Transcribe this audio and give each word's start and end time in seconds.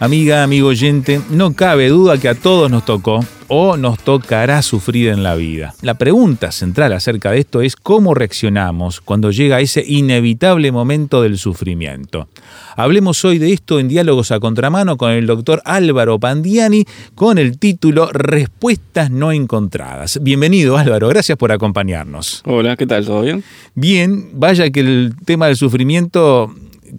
Amiga, 0.00 0.42
amigo 0.42 0.68
oyente, 0.68 1.20
no 1.30 1.54
cabe 1.54 1.88
duda 1.88 2.18
que 2.18 2.28
a 2.28 2.34
todos 2.34 2.68
nos 2.68 2.84
tocó 2.84 3.20
o 3.46 3.76
nos 3.76 3.98
tocará 4.00 4.60
sufrir 4.60 5.08
en 5.08 5.22
la 5.22 5.36
vida. 5.36 5.74
La 5.82 5.94
pregunta 5.94 6.50
central 6.50 6.92
acerca 6.92 7.30
de 7.30 7.38
esto 7.38 7.60
es 7.60 7.76
cómo 7.76 8.12
reaccionamos 8.12 9.00
cuando 9.00 9.30
llega 9.30 9.60
ese 9.60 9.84
inevitable 9.86 10.72
momento 10.72 11.22
del 11.22 11.38
sufrimiento. 11.38 12.28
Hablemos 12.76 13.24
hoy 13.24 13.38
de 13.38 13.52
esto 13.52 13.78
en 13.78 13.86
Diálogos 13.86 14.32
a 14.32 14.40
Contramano 14.40 14.96
con 14.96 15.12
el 15.12 15.26
doctor 15.26 15.62
Álvaro 15.64 16.18
Pandiani 16.18 16.84
con 17.14 17.38
el 17.38 17.58
título 17.58 18.10
Respuestas 18.12 19.12
no 19.12 19.30
encontradas. 19.30 20.18
Bienvenido 20.20 20.76
Álvaro, 20.76 21.08
gracias 21.08 21.38
por 21.38 21.52
acompañarnos. 21.52 22.42
Hola, 22.46 22.76
¿qué 22.76 22.86
tal? 22.86 23.06
¿Todo 23.06 23.22
bien? 23.22 23.44
Bien, 23.76 24.30
vaya 24.32 24.70
que 24.70 24.80
el 24.80 25.14
tema 25.24 25.46
del 25.46 25.56
sufrimiento 25.56 26.52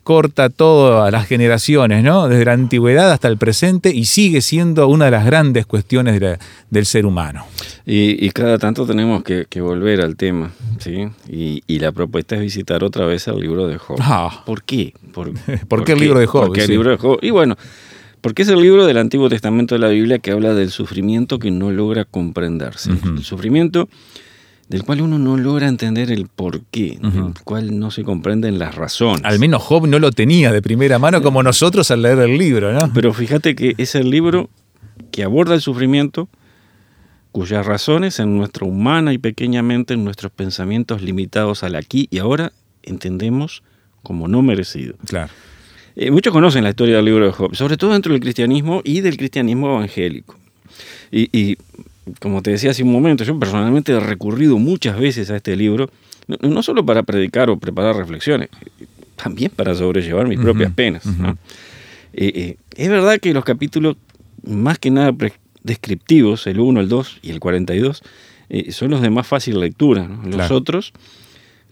corta 0.04 0.50
todas 0.50 1.12
las 1.12 1.28
generaciones, 1.28 2.04
¿no? 2.04 2.28
Desde 2.28 2.46
la 2.46 2.54
antigüedad 2.54 3.12
hasta 3.12 3.28
el 3.28 3.38
presente 3.38 3.94
y 3.94 4.06
sigue 4.06 4.42
siendo 4.42 4.88
una 4.88 5.06
de 5.06 5.12
las 5.12 5.26
grandes 5.26 5.66
cuestiones 5.66 6.20
del 6.70 6.86
ser 6.86 7.06
humano. 7.06 7.46
Y, 7.86 8.30
cada 8.32 8.58
tanto 8.58 8.86
tenemos 8.86 9.24
que, 9.24 9.62
volver 9.62 10.02
al 10.02 10.16
tema, 10.16 10.52
¿sí? 10.80 11.08
Y, 11.30 11.80
la 11.80 11.92
propuesta 11.92 12.36
es 12.36 12.42
visitar 12.42 12.84
otra 12.84 13.06
vez 13.06 13.28
el 13.28 13.40
libro 13.40 13.68
de 13.68 13.78
Job. 13.78 13.98
Ah. 14.02 14.44
¿Por 14.46 14.64
qué? 14.64 14.94
¿Por, 15.14 15.34
qué 15.84 15.94
el 15.94 16.00
libro 16.00 16.20
de 16.20 16.26
Job? 16.26 16.48
¿Por 16.48 16.56
qué 16.56 16.64
el 16.64 16.72
libro 16.72 16.90
de 16.90 16.98
Job? 16.98 17.20
Y 17.22 17.30
bueno, 17.30 17.56
porque 18.22 18.42
es 18.42 18.50
el 18.50 18.60
libro 18.60 18.88
del 18.88 18.98
Antiguo 18.98 19.30
Testamento 19.30 19.76
de 19.76 19.80
la 19.80 19.90
Biblia 19.90 20.18
que 20.20 20.32
habla 20.32 20.54
del 20.54 20.72
sufrimiento 20.72 21.38
que 21.38 21.52
no 21.52 21.72
logra 21.72 22.06
comprenderse. 22.06 22.92
El 22.92 23.24
sufrimiento 23.24 23.88
del 24.68 24.84
cual 24.84 25.02
uno 25.02 25.20
no 25.20 25.38
logra 25.38 25.68
entender 25.68 26.12
el 26.12 26.28
porqué, 26.28 26.98
del 27.00 27.34
cual 27.44 27.78
no 27.80 27.92
se 27.92 28.04
comprenden 28.04 28.58
las 28.58 28.76
razones. 28.76 29.22
Al 29.24 29.38
menos 29.38 29.62
Job 29.62 29.88
no 29.88 30.00
lo 30.00 30.12
tenía 30.12 30.52
de 30.52 30.62
primera 30.62 30.98
mano 30.98 31.22
como 31.22 31.44
nosotros 31.44 31.92
al 31.92 32.02
leer 32.02 32.20
el 32.20 32.38
libro, 32.38 32.74
¿no? 32.74 32.92
Pero 32.94 33.14
fíjate 33.14 33.56
que 33.56 33.76
es 33.78 33.94
el 33.96 34.10
libro 34.10 34.50
que 35.12 35.24
aborda 35.24 35.54
el 35.54 35.62
sufrimiento, 35.62 36.28
cuyas 37.32 37.66
razones 37.66 38.20
en 38.20 38.38
nuestra 38.38 38.66
humana 38.66 39.14
y 39.14 39.18
pequeña 39.20 39.62
mente, 39.62 39.94
en 39.94 40.04
nuestros 40.04 40.32
pensamientos 40.32 41.02
limitados 41.02 41.64
al 41.64 41.76
aquí 41.76 42.08
y 42.10 42.18
ahora, 42.18 42.52
entendemos 42.82 43.62
como 44.02 44.28
no 44.28 44.42
merecido. 44.42 44.96
Claro. 45.06 45.32
Eh, 45.96 46.12
muchos 46.12 46.34
conocen 46.34 46.64
la 46.64 46.72
historia 46.72 46.98
del 46.98 47.06
libro 47.06 47.26
de 47.26 47.32
Job, 47.32 47.56
sobre 47.56 47.78
todo 47.78 47.94
dentro 47.94 48.12
del 48.14 48.22
cristianismo 48.22 48.82
y 48.84 49.02
del 49.02 49.16
cristianismo 49.16 49.76
evangélico. 49.76 50.38
y 51.12 51.58
como 52.20 52.42
te 52.42 52.52
decía 52.52 52.72
hace 52.72 52.84
un 52.84 52.92
momento, 52.92 53.24
yo 53.24 53.38
personalmente 53.40 53.92
he 53.92 54.00
recurrido 54.00 54.58
muchas 54.58 55.00
veces 55.00 55.30
a 55.32 55.36
este 55.36 55.56
libro, 55.56 55.90
no, 56.42 56.64
solo 56.64 56.86
para 56.86 57.04
predicar 57.04 57.50
o 57.50 57.58
preparar 57.58 57.96
reflexiones, 57.96 58.50
también 59.16 59.52
para 59.56 59.76
sobrellevar 59.76 60.28
mis 60.28 60.40
propias 60.40 60.72
penas. 60.74 61.06
Eh, 62.14 62.32
eh, 62.36 62.58
es 62.76 62.90
verdad 62.90 63.20
que 63.20 63.34
los 63.34 63.44
capítulos, 63.44 63.98
más 64.44 64.80
que 64.80 64.92
nada 64.92 65.14
descriptivos, 65.64 66.48
el 66.48 66.60
1, 66.60 66.80
el 66.80 66.90
2 66.90 67.20
y 67.24 67.32
el 67.32 67.40
42, 67.40 68.04
eh, 68.50 68.72
son 68.72 68.92
los 68.92 69.02
de 69.02 69.10
más 69.10 69.28
fácil 69.28 69.60
lectura. 69.60 70.08
Los 70.26 70.52
otros 70.52 70.94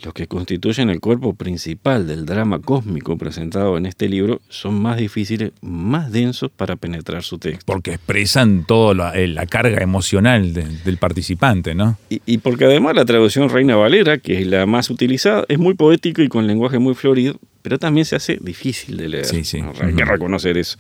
los 0.03 0.13
que 0.13 0.27
constituyen 0.27 0.89
el 0.89 0.99
cuerpo 0.99 1.33
principal 1.33 2.07
del 2.07 2.25
drama 2.25 2.59
cósmico 2.59 3.17
presentado 3.17 3.77
en 3.77 3.85
este 3.85 4.09
libro 4.09 4.41
son 4.49 4.81
más 4.81 4.97
difíciles, 4.97 5.51
más 5.61 6.11
densos 6.11 6.51
para 6.55 6.75
penetrar 6.75 7.23
su 7.23 7.37
texto. 7.37 7.63
Porque 7.65 7.94
expresan 7.94 8.66
toda 8.66 9.13
eh, 9.16 9.28
la, 9.28 9.45
carga 9.45 9.81
emocional 9.81 10.53
del 10.53 10.97
participante, 10.97 11.75
¿no? 11.75 11.97
Y, 12.09 12.38
porque 12.39 12.66
además 12.66 12.95
la 12.95 13.05
traducción 13.05 13.50
Reina 13.50 13.75
Valera, 13.75 14.17
que 14.17 14.41
es 14.41 14.47
la 14.47 14.66
más 14.66 14.89
utilizada, 14.89 15.45
es 15.47 15.59
muy 15.59 15.73
poético 15.73 16.22
y 16.22 16.28
con 16.28 16.47
lenguaje 16.47 16.79
muy 16.79 16.95
florido, 16.95 17.39
pero 17.61 17.79
también 17.79 18.05
se 18.05 18.16
hace 18.16 18.38
difícil 18.41 18.97
de 18.97 19.09
leer. 19.09 19.25
Sí, 19.25 19.44
sí. 19.44 19.61
Hay 19.81 19.94
que 19.94 20.05
reconocer 20.05 20.57
eso. 20.57 20.78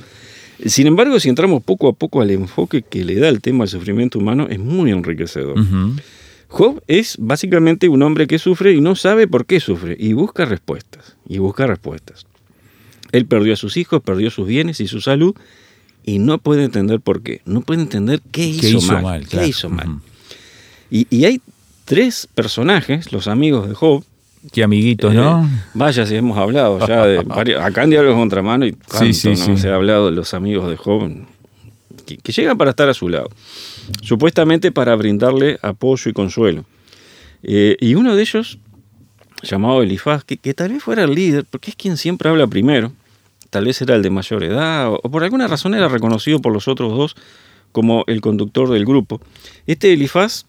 Sin 0.65 0.87
embargo, 0.87 1.19
si 1.19 1.29
entramos 1.29 1.63
poco 1.63 1.87
a 1.89 1.93
poco 1.93 2.21
al 2.21 2.31
enfoque 2.31 2.83
que 2.83 3.03
le 3.03 3.15
da 3.15 3.29
el 3.29 3.41
tema 3.41 3.63
al 3.63 3.69
sufrimiento 3.69 4.19
humano, 4.19 4.47
es 4.49 4.59
muy 4.59 4.91
enriquecedor. 4.91 5.55
Job 6.53 6.83
es 6.87 7.15
básicamente 7.17 7.89
un 7.89 8.03
hombre 8.03 8.27
que 8.27 8.37
sufre 8.37 8.73
y 8.73 8.79
no 8.79 8.95
sabe 8.95 9.27
por 9.27 9.47
qué 9.47 9.59
sufre 9.59 9.97
y 9.99 10.13
busca 10.13 10.45
respuestas, 10.45 11.17
y 11.27 11.39
busca 11.39 11.65
respuestas. 11.65 12.27
Él 13.11 13.25
perdió 13.25 13.53
a 13.53 13.55
sus 13.55 13.75
hijos, 13.75 14.03
perdió 14.03 14.29
sus 14.29 14.47
bienes 14.47 14.79
y 14.79 14.87
su 14.87 15.01
salud 15.01 15.35
y 16.03 16.19
no 16.19 16.37
puede 16.37 16.63
entender 16.63 16.99
por 16.99 17.23
qué, 17.23 17.41
no 17.45 17.61
puede 17.61 17.81
entender 17.81 18.21
qué 18.31 18.45
hizo, 18.45 19.01
mal, 19.01 19.27
qué 19.27 19.47
hizo 19.47 19.67
mal. 19.67 19.97
y, 20.91 21.25
hay 21.25 21.41
tres 21.85 22.27
personajes, 22.35 23.11
los 23.11 23.27
amigos 23.27 23.67
de 23.67 23.73
Job, 23.73 24.03
Qué 24.51 24.61
amiguitos, 24.61 25.11
¿no? 25.13 25.45
Eh, 25.45 25.47
vaya, 25.73 26.05
si 26.05 26.15
hemos 26.15 26.37
hablado 26.37 26.85
ya 26.85 27.05
de 27.07 27.19
acá 27.61 27.83
en 27.83 27.89
Diálogos 27.89 28.19
Contramano 28.19 28.67
y 28.67 28.75
sí, 28.99 29.13
sí, 29.13 29.35
sí. 29.37 29.57
se 29.57 29.69
ha 29.69 29.75
hablado 29.75 30.07
de 30.07 30.11
los 30.11 30.35
amigos 30.35 30.69
de 30.69 30.77
Job 30.77 31.09
que, 32.17 32.31
llegan 32.31 32.57
para 32.57 32.71
estar 32.71 32.89
a 32.89 32.93
su 32.93 33.09
lado 33.09 33.29
supuestamente 34.01 34.71
para 34.71 34.95
brindarle 34.95 35.59
apoyo 35.61 36.09
y 36.09 36.13
consuelo. 36.13 36.65
Eh, 37.43 37.75
y 37.79 37.95
uno 37.95 38.15
de 38.15 38.21
ellos, 38.21 38.57
llamado 39.41 39.81
Elifaz, 39.81 40.23
que, 40.23 40.37
tal 40.53 40.71
vez 40.71 40.83
fuera 40.83 41.03
el 41.03 41.13
líder, 41.13 41.45
porque 41.49 41.71
es 41.71 41.75
quien 41.75 41.97
siempre 41.97 42.29
habla 42.29 42.47
primero, 42.47 42.91
tal 43.49 43.65
vez 43.65 43.81
era 43.81 43.95
el 43.95 44.01
de 44.01 44.09
mayor 44.09 44.43
edad, 44.43 44.91
o, 44.91 45.01
por 45.09 45.23
alguna 45.23 45.47
razón 45.47 45.75
era 45.75 45.87
reconocido 45.89 46.39
por 46.39 46.53
los 46.53 46.67
otros 46.67 46.95
dos 46.95 47.15
como 47.71 48.03
el 48.07 48.21
conductor 48.21 48.69
del 48.69 48.85
grupo. 48.85 49.19
Este 49.67 49.91
Elifaz 49.93 50.45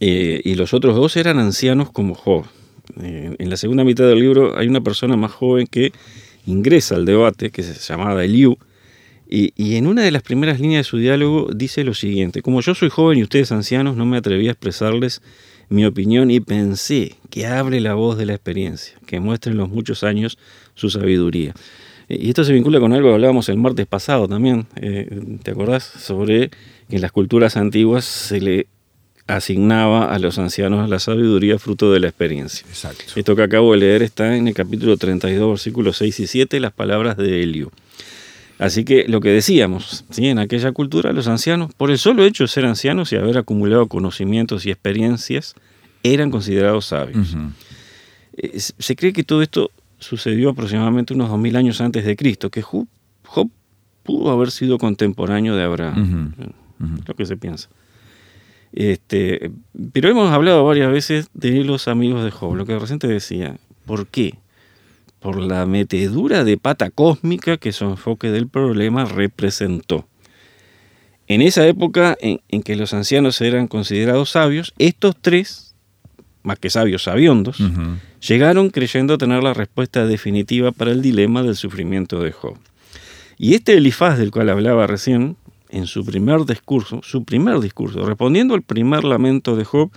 eh, 0.00 0.40
y 0.44 0.54
los 0.54 0.72
otros 0.72 0.96
dos 0.96 1.16
eran 1.16 1.38
ancianos 1.38 1.90
como 1.90 2.14
Job. 2.14 2.44
Eh, 3.02 3.34
en 3.38 3.50
la 3.50 3.56
segunda 3.56 3.84
mitad 3.84 4.04
del 4.04 4.20
libro 4.20 4.56
hay 4.56 4.68
una 4.68 4.80
persona 4.80 5.16
más 5.16 5.32
joven 5.32 5.66
que 5.66 5.92
ingresa 6.46 6.94
al 6.94 7.04
debate, 7.04 7.50
que 7.50 7.62
se 7.62 7.74
llamaba 7.74 8.24
Eliú, 8.24 8.56
y, 9.28 9.76
en 9.76 9.86
una 9.86 10.02
de 10.02 10.10
las 10.10 10.22
primeras 10.22 10.60
líneas 10.60 10.80
de 10.80 10.90
su 10.90 10.98
diálogo 10.98 11.50
dice 11.54 11.82
lo 11.84 11.94
siguiente, 11.94 12.42
como 12.42 12.60
yo 12.60 12.74
soy 12.74 12.88
joven 12.88 13.18
y 13.18 13.22
ustedes 13.22 13.50
ancianos, 13.52 13.96
no 13.96 14.06
me 14.06 14.16
atreví 14.16 14.48
a 14.48 14.52
expresarles 14.52 15.20
mi 15.68 15.84
opinión 15.84 16.30
y 16.30 16.40
pensé 16.40 17.16
que 17.28 17.46
hable 17.46 17.80
la 17.80 17.94
voz 17.94 18.16
de 18.18 18.26
la 18.26 18.34
experiencia, 18.34 18.96
que 19.06 19.18
muestre 19.18 19.52
en 19.52 19.58
los 19.58 19.68
muchos 19.68 20.04
años 20.04 20.38
su 20.74 20.90
sabiduría. 20.90 21.54
Y 22.08 22.28
esto 22.28 22.44
se 22.44 22.52
vincula 22.52 22.78
con 22.78 22.92
algo 22.92 23.08
que 23.08 23.14
hablábamos 23.14 23.48
el 23.48 23.56
martes 23.56 23.86
pasado 23.86 24.28
también, 24.28 24.66
eh, 24.76 25.38
¿te 25.42 25.50
acordás? 25.50 25.82
Sobre 25.82 26.50
que 26.88 26.96
en 26.96 27.02
las 27.02 27.10
culturas 27.10 27.56
antiguas 27.56 28.04
se 28.04 28.40
le 28.40 28.68
asignaba 29.26 30.14
a 30.14 30.18
los 30.20 30.38
ancianos 30.38 30.88
la 30.88 31.00
sabiduría 31.00 31.58
fruto 31.58 31.92
de 31.92 31.98
la 31.98 32.06
experiencia. 32.06 32.64
Exacto. 32.68 33.04
Esto 33.16 33.34
que 33.34 33.42
acabo 33.42 33.72
de 33.72 33.78
leer 33.78 34.02
está 34.02 34.36
en 34.36 34.46
el 34.46 34.54
capítulo 34.54 34.96
32, 34.96 35.50
versículos 35.50 35.96
6 35.96 36.20
y 36.20 36.26
7, 36.28 36.60
las 36.60 36.72
palabras 36.72 37.16
de 37.16 37.42
Helio. 37.42 37.72
Así 38.58 38.84
que 38.84 39.06
lo 39.06 39.20
que 39.20 39.28
decíamos, 39.28 40.04
¿sí? 40.10 40.28
en 40.28 40.38
aquella 40.38 40.72
cultura 40.72 41.12
los 41.12 41.28
ancianos, 41.28 41.74
por 41.74 41.90
el 41.90 41.98
solo 41.98 42.24
hecho 42.24 42.44
de 42.44 42.48
ser 42.48 42.64
ancianos 42.64 43.12
y 43.12 43.16
haber 43.16 43.36
acumulado 43.36 43.86
conocimientos 43.86 44.64
y 44.64 44.70
experiencias, 44.70 45.54
eran 46.02 46.30
considerados 46.30 46.86
sabios. 46.86 47.36
Eh, 48.36 48.58
se 48.58 48.96
cree 48.96 49.12
que 49.12 49.24
todo 49.24 49.42
esto 49.42 49.70
sucedió 49.98 50.50
aproximadamente 50.50 51.14
unos 51.14 51.28
2000 51.28 51.56
años 51.56 51.80
antes 51.80 52.04
de 52.04 52.16
Cristo, 52.16 52.50
que 52.50 52.62
Job, 52.62 52.86
pudo 54.02 54.30
haber 54.30 54.50
sido 54.50 54.78
contemporáneo 54.78 55.56
de 55.56 55.62
Abraham, 55.62 56.32
lo 57.06 57.14
que 57.14 57.26
se 57.26 57.36
piensa. 57.36 57.68
Este, 58.72 59.50
pero 59.92 60.08
hemos 60.08 60.30
hablado 60.30 60.64
varias 60.64 60.90
veces 60.90 61.28
de 61.34 61.64
los 61.64 61.88
amigos 61.88 62.24
de 62.24 62.30
Job, 62.30 62.54
lo 62.54 62.66
que 62.66 62.78
recién 62.78 62.98
decía. 62.98 63.56
¿Por 63.84 64.06
qué? 64.06 64.38
Por 65.26 65.40
la 65.40 65.66
metedura 65.66 66.44
de 66.44 66.56
pata 66.56 66.88
cósmica 66.88 67.56
que 67.56 67.72
su 67.72 67.84
enfoque 67.84 68.30
del 68.30 68.46
problema 68.46 69.06
representó. 69.06 70.06
En 71.26 71.42
esa 71.42 71.66
época 71.66 72.16
en, 72.20 72.62
que 72.62 72.76
los 72.76 72.94
ancianos 72.94 73.40
eran 73.40 73.66
considerados 73.66 74.30
sabios, 74.30 74.72
estos 74.78 75.16
tres, 75.20 75.74
más 76.44 76.60
que 76.60 76.70
sabios 76.70 77.02
sabiondos, 77.02 77.58
llegaron 78.20 78.70
creyendo 78.70 79.18
tener 79.18 79.42
la 79.42 79.52
respuesta 79.52 80.06
definitiva 80.06 80.70
para 80.70 80.92
el 80.92 81.02
dilema 81.02 81.42
del 81.42 81.56
sufrimiento 81.56 82.22
de 82.22 82.30
Job. 82.30 82.56
Y 83.36 83.54
este 83.54 83.76
Elifaz 83.76 84.18
del 84.18 84.30
cual 84.30 84.48
hablaba 84.48 84.86
recién, 84.86 85.36
en 85.70 85.88
su 85.88 86.06
primer 86.06 86.44
discurso, 86.44 87.00
su 87.02 87.24
primer 87.24 87.58
discurso, 87.58 88.06
respondiendo 88.06 88.54
al 88.54 88.62
primer 88.62 89.02
lamento 89.02 89.56
de 89.56 89.64
Job, 89.64 89.90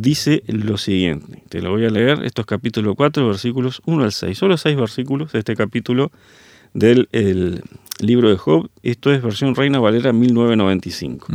dice 0.00 0.42
lo 0.46 0.78
siguiente. 0.78 1.42
Te 1.48 1.60
lo 1.60 1.70
voy 1.70 1.84
a 1.84 1.90
leer. 1.90 2.24
Esto 2.24 2.42
es 2.42 2.46
capítulo 2.46 2.94
4, 2.94 3.26
versículos 3.26 3.82
1 3.84 4.04
al 4.04 4.12
6. 4.12 4.38
Solo 4.38 4.56
6 4.56 4.76
versículos 4.76 5.32
de 5.32 5.40
este 5.40 5.56
capítulo 5.56 6.12
del 6.72 7.08
libro 8.00 8.30
de 8.30 8.36
Job. 8.36 8.70
Esto 8.82 9.12
es 9.12 9.22
versión 9.22 9.54
Reina 9.54 9.80
Valera 9.80 10.12
1995. 10.12 11.26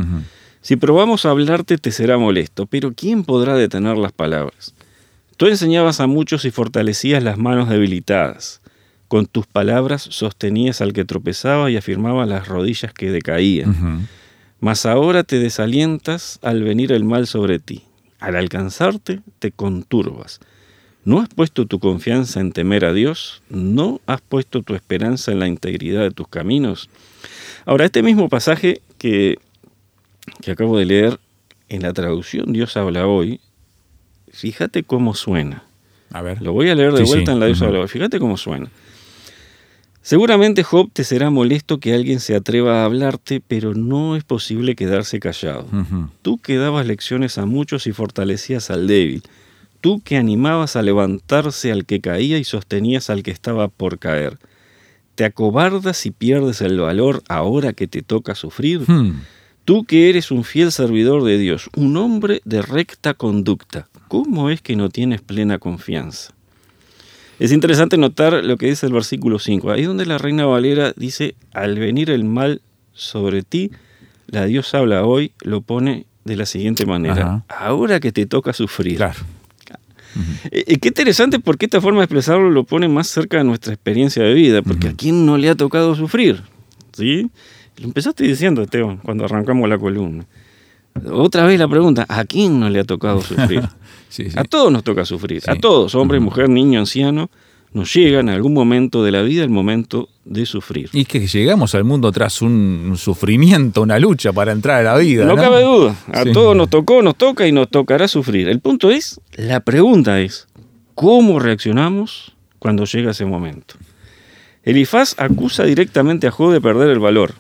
Si 0.61 0.77
probamos 0.77 1.25
a 1.25 1.31
hablarte 1.31 1.77
te 1.77 1.91
será 1.91 2.17
molesto, 2.17 2.65
pero 2.65 2.93
¿quién 2.93 3.25
podrá 3.25 3.55
detener 3.55 3.97
las 3.97 4.13
palabras? 4.13 4.73
Tú 5.35 5.47
enseñabas 5.47 5.99
a 5.99 6.07
muchos 6.07 6.45
y 6.45 6.51
fortalecías 6.51 7.21
las 7.21 7.37
manos 7.37 7.67
debilitadas. 7.67 8.61
Con 9.09 9.25
tus 9.25 9.45
palabras 9.45 10.03
sostenías 10.09 10.79
al 10.79 10.93
que 10.93 11.03
tropezaba 11.03 11.69
y 11.69 11.75
afirmabas 11.75 12.29
las 12.29 12.47
rodillas 12.47 12.93
que 12.93 13.11
decaían. 13.11 14.07
Mas 14.61 14.85
ahora 14.85 15.23
te 15.23 15.39
desalientas 15.39 16.39
al 16.41 16.63
venir 16.63 16.93
el 16.93 17.03
mal 17.03 17.27
sobre 17.27 17.59
ti. 17.59 17.83
Al 18.23 18.37
alcanzarte, 18.37 19.19
te 19.39 19.51
conturbas. 19.51 20.39
¿No 21.03 21.19
has 21.19 21.27
puesto 21.27 21.65
tu 21.65 21.79
confianza 21.79 22.39
en 22.39 22.53
temer 22.53 22.85
a 22.85 22.93
Dios? 22.93 23.41
¿No 23.49 23.99
has 24.05 24.21
puesto 24.21 24.61
tu 24.61 24.75
esperanza 24.75 25.33
en 25.33 25.39
la 25.39 25.47
integridad 25.47 26.01
de 26.03 26.11
tus 26.11 26.29
caminos? 26.29 26.89
Ahora, 27.65 27.83
este 27.83 28.01
mismo 28.01 28.29
pasaje 28.29 28.81
que, 28.97 29.39
que 30.41 30.51
acabo 30.51 30.77
de 30.77 30.85
leer 30.85 31.19
en 31.67 31.81
la 31.81 31.91
traducción 31.91 32.53
Dios 32.53 32.77
habla 32.77 33.07
hoy, 33.07 33.41
fíjate 34.31 34.83
cómo 34.83 35.13
suena. 35.15 35.63
A 36.13 36.21
ver. 36.21 36.41
Lo 36.41 36.53
voy 36.53 36.69
a 36.69 36.75
leer 36.75 36.93
de 36.93 36.99
Sí, 37.05 37.11
vuelta 37.11 37.31
sí. 37.31 37.33
en 37.33 37.39
la 37.41 37.47
Dios 37.47 37.61
habla 37.61 37.79
hoy. 37.81 37.87
Fíjate 37.89 38.19
cómo 38.19 38.37
suena. 38.37 38.69
Seguramente 40.03 40.63
Job 40.63 40.89
te 40.91 41.05
será 41.05 41.29
molesto 41.29 41.79
que 41.79 41.93
alguien 41.93 42.19
se 42.19 42.35
atreva 42.35 42.81
a 42.81 42.85
hablarte, 42.85 43.41
pero 43.45 43.73
no 43.73 44.17
es 44.17 44.25
posible 44.25 44.75
quedarse 44.75 45.21
callado. 45.21 45.65
Tú 46.21 46.37
que 46.39 46.57
dabas 46.57 46.85
lecciones 46.85 47.37
a 47.37 47.45
muchos 47.45 47.87
y 47.87 47.93
fortalecías 47.93 48.69
al 48.69 48.85
débil. 48.85 49.23
Tú 49.79 50.01
que 50.01 50.17
animabas 50.17 50.75
a 50.75 50.81
levantarse 50.81 51.71
al 51.71 51.85
que 51.85 52.01
caía 52.01 52.37
y 52.37 52.43
sostenías 52.43 53.09
al 53.09 53.23
que 53.23 53.31
estaba 53.31 53.69
por 53.69 53.97
caer. 53.97 54.39
¿Te 55.15 55.23
acobardas 55.23 56.05
y 56.05 56.11
pierdes 56.11 56.59
el 56.59 56.81
valor 56.81 57.23
ahora 57.29 57.71
que 57.71 57.87
te 57.87 58.01
toca 58.01 58.35
sufrir? 58.35 58.81
Tú 59.63 59.85
que 59.85 60.09
eres 60.09 60.31
un 60.31 60.43
fiel 60.43 60.73
servidor 60.73 61.23
de 61.23 61.37
Dios, 61.37 61.69
un 61.77 61.95
hombre 61.95 62.41
de 62.43 62.61
recta 62.61 63.13
conducta, 63.13 63.87
¿cómo 64.09 64.49
es 64.49 64.61
que 64.61 64.75
no 64.75 64.89
tienes 64.89 65.21
plena 65.21 65.59
confianza? 65.59 66.32
Es 67.39 67.51
interesante 67.51 67.97
notar 67.97 68.43
lo 68.43 68.57
que 68.57 68.67
dice 68.67 68.85
el 68.85 68.93
versículo 68.93 69.39
5. 69.39 69.71
Ahí 69.71 69.83
donde 69.83 70.05
la 70.05 70.17
reina 70.17 70.45
Valera 70.45 70.93
dice, 70.95 71.35
al 71.51 71.77
venir 71.79 72.09
el 72.09 72.23
mal 72.23 72.61
sobre 72.93 73.43
ti, 73.43 73.71
la 74.27 74.45
Dios 74.45 74.73
habla 74.73 75.05
hoy, 75.05 75.31
lo 75.41 75.61
pone 75.61 76.05
de 76.25 76.35
la 76.37 76.45
siguiente 76.45 76.85
manera. 76.85 77.43
Ahora 77.49 77.99
que 77.99 78.11
te 78.11 78.25
toca 78.25 78.53
sufrir. 78.53 78.97
Claro. 78.97 79.19
Eh, 80.51 80.77
qué 80.77 80.89
interesante 80.89 81.39
porque 81.39 81.65
esta 81.65 81.81
forma 81.81 81.99
de 81.99 82.05
expresarlo 82.05 82.51
lo 82.51 82.63
pone 82.63 82.87
más 82.87 83.07
cerca 83.07 83.37
de 83.37 83.43
nuestra 83.43 83.73
experiencia 83.73 84.23
de 84.23 84.33
vida, 84.33 84.61
porque 84.61 84.89
a 84.89 84.93
quién 84.93 85.25
no 85.25 85.37
le 85.37 85.49
ha 85.49 85.55
tocado 85.55 85.95
sufrir, 85.95 86.43
¿sí? 86.91 87.29
Lo 87.77 87.85
empezaste 87.85 88.23
diciendo, 88.23 88.61
Esteban, 88.61 88.97
cuando 88.97 89.25
arrancamos 89.25 89.67
la 89.67 89.79
columna. 89.79 90.25
Otra 91.11 91.45
vez 91.45 91.59
la 91.59 91.67
pregunta, 91.67 92.05
¿a 92.07 92.23
quién 92.25 92.59
no 92.59 92.69
le 92.69 92.79
ha 92.79 92.83
tocado 92.83 93.21
sufrir? 93.21 93.63
Sí, 94.09 94.29
sí. 94.29 94.37
A 94.37 94.43
todos 94.43 94.71
nos 94.71 94.83
toca 94.83 95.05
sufrir, 95.05 95.41
a 95.47 95.55
todos, 95.55 95.95
hombre, 95.95 96.19
mujer, 96.19 96.49
niño, 96.49 96.79
anciano, 96.79 97.29
nos 97.73 97.93
llega 97.93 98.19
en 98.19 98.29
algún 98.29 98.53
momento 98.53 99.03
de 99.03 99.11
la 99.11 99.23
vida 99.23 99.43
el 99.43 99.49
momento 99.49 100.09
de 100.25 100.45
sufrir. 100.45 100.89
Y 100.93 101.01
es 101.01 101.07
que 101.07 101.25
llegamos 101.25 101.73
al 101.73 101.83
mundo 101.83 102.11
tras 102.11 102.41
un, 102.41 102.93
sufrimiento, 102.97 103.81
una 103.81 103.97
lucha 103.97 104.31
para 104.31 104.51
entrar 104.51 104.81
a 104.81 104.93
la 104.93 104.97
vida. 104.97 105.25
No, 105.25 105.35
No, 105.35 105.41
cabe 105.41 105.63
duda, 105.63 105.95
a 106.11 106.23
todos 106.25 106.55
nos 106.55 106.69
tocó, 106.69 107.01
nos 107.01 107.15
toca 107.15 107.47
y 107.47 107.51
nos 107.51 107.69
tocará 107.69 108.07
sufrir. 108.07 108.47
El 108.47 108.59
punto 108.59 108.91
es, 108.91 109.19
la 109.35 109.59
pregunta 109.59 110.21
es, 110.21 110.47
¿cómo 110.93 111.39
reaccionamos 111.39 112.35
cuando 112.59 112.85
llega 112.85 113.11
ese 113.11 113.25
momento? 113.25 113.75
Elifaz 114.63 115.15
acusa 115.19 115.65
directamente 115.65 116.27
a 116.27 116.31
Job 116.31 116.53
de 116.53 116.61
perder 116.61 116.89
el 116.89 116.99
valor. 116.99 117.33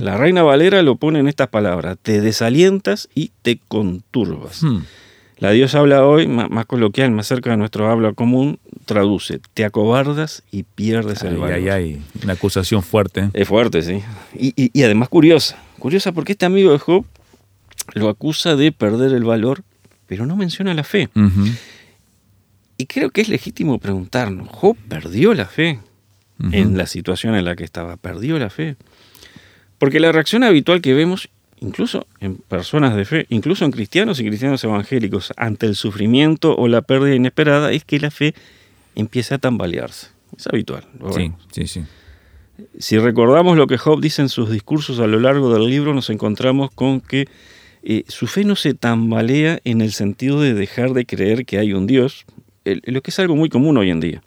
La 0.00 0.16
reina 0.18 0.42
Valera 0.42 0.82
lo 0.82 0.96
pone 0.96 1.18
en 1.20 1.28
estas 1.28 1.48
palabras, 1.48 1.96
te 2.02 2.20
desalientas 2.20 3.08
y 3.14 3.30
te 3.42 3.58
conturbas. 3.68 4.62
Hmm. 4.62 4.80
La 5.38 5.50
Dios 5.50 5.74
habla 5.74 6.04
hoy, 6.06 6.26
más, 6.28 6.66
coloquial, 6.66 7.10
más 7.10 7.26
cerca 7.26 7.50
de 7.50 7.56
nuestro 7.58 7.90
habla 7.90 8.12
común, 8.14 8.58
traduce, 8.86 9.38
te 9.54 9.64
acobardas 9.66 10.42
y 10.50 10.62
pierdes 10.62 11.22
el 11.22 11.36
valor. 11.36 11.56
ay, 11.56 11.68
ay. 11.68 12.02
Una 12.24 12.34
acusación 12.34 12.82
fuerte. 12.82 13.28
Es 13.34 13.46
fuerte, 13.48 13.82
sí. 13.82 14.02
Y, 14.34 14.52
y- 14.56 14.70
y 14.72 14.82
además 14.82 15.08
curiosa. 15.10 15.58
Curiosa 15.78 16.12
porque 16.12 16.32
este 16.32 16.46
amigo 16.46 16.72
de 16.72 16.78
Job 16.78 17.04
lo 17.94 18.08
acusa 18.08 18.56
de 18.56 18.72
perder 18.72 19.12
el 19.12 19.24
valor, 19.24 19.62
pero 20.06 20.24
no 20.26 20.36
menciona 20.36 20.72
la 20.74 20.84
fe. 20.84 21.08
Y 22.78 22.86
creo 22.86 23.10
que 23.10 23.20
es 23.22 23.28
legítimo 23.28 23.78
preguntarnos, 23.78 24.48
¿Job 24.50 24.76
perdió 24.88 25.32
la 25.34 25.46
fe 25.46 25.80
En 26.52 26.76
la 26.76 26.86
situación 26.86 27.34
en 27.34 27.44
la 27.44 27.56
que 27.56 27.64
estaba? 27.64 27.96
¿Perdió 27.96 28.38
la 28.38 28.50
fe? 28.50 28.76
Porque 29.78 30.00
la 30.00 30.12
reacción 30.12 30.44
habitual 30.44 30.80
que 30.82 30.94
vemos, 30.94 31.30
incluso 31.60 32.06
en 32.20 32.36
personas 32.36 32.94
de 32.94 33.04
fe, 33.04 33.26
incluso 33.30 33.64
en 33.64 33.70
cristianos 33.70 34.20
y 34.20 34.26
cristianos 34.26 34.62
evangélicos, 34.64 35.32
ante 35.36 35.66
el 35.66 35.76
sufrimiento 35.76 36.54
o 36.56 36.68
la 36.68 36.82
pérdida 36.82 37.14
inesperada, 37.14 37.72
es 37.72 37.84
que 37.84 37.98
la 38.00 38.10
fe 38.10 38.34
empieza 38.94 39.36
a 39.36 39.38
tambalearse. 39.38 40.08
Es 40.36 40.46
habitual. 40.46 40.84
Sí, 41.14 41.32
sí, 41.52 41.66
sí. 41.66 41.84
Si 42.78 42.98
recordamos 42.98 43.56
lo 43.56 43.66
que 43.66 43.78
Job 43.78 44.00
dice 44.00 44.22
en 44.22 44.28
sus 44.28 44.50
discursos 44.50 44.98
a 45.00 45.06
lo 45.06 45.20
largo 45.20 45.52
del 45.52 45.68
libro, 45.68 45.94
nos 45.94 46.10
encontramos 46.10 46.70
con 46.70 47.00
que 47.00 47.26
eh, 47.82 48.04
su 48.08 48.26
fe 48.26 48.44
no 48.44 48.56
se 48.56 48.74
tambalea 48.74 49.60
en 49.64 49.80
el 49.80 49.92
sentido 49.92 50.40
de 50.40 50.54
dejar 50.54 50.92
de 50.92 51.06
creer 51.06 51.44
que 51.44 51.58
hay 51.58 51.72
un 51.72 51.86
Dios, 51.86 52.24
lo 52.64 53.00
que 53.02 53.10
es 53.10 53.18
algo 53.18 53.36
muy 53.36 53.48
común 53.48 53.76
hoy 53.76 53.90
en 53.90 54.00
día. 54.00 54.22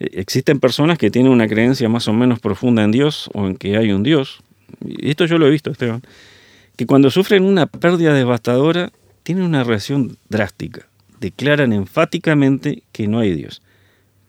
Existen 0.00 0.60
personas 0.60 0.96
que 0.96 1.10
tienen 1.10 1.30
una 1.30 1.46
creencia 1.46 1.88
más 1.88 2.08
o 2.08 2.14
menos 2.14 2.40
profunda 2.40 2.82
en 2.82 2.90
Dios 2.90 3.30
o 3.34 3.46
en 3.46 3.56
que 3.56 3.76
hay 3.76 3.92
un 3.92 4.02
Dios, 4.02 4.42
y 4.84 5.10
esto 5.10 5.26
yo 5.26 5.38
lo 5.38 5.46
he 5.46 5.50
visto, 5.50 5.70
Esteban, 5.70 6.02
que 6.76 6.86
cuando 6.86 7.10
sufren 7.10 7.44
una 7.44 7.66
pérdida 7.66 8.14
devastadora 8.14 8.92
tienen 9.22 9.44
una 9.44 9.62
reacción 9.64 10.16
drástica, 10.30 10.86
declaran 11.20 11.74
enfáticamente 11.74 12.82
que 12.92 13.06
no 13.06 13.18
hay 13.18 13.34
Dios. 13.34 13.62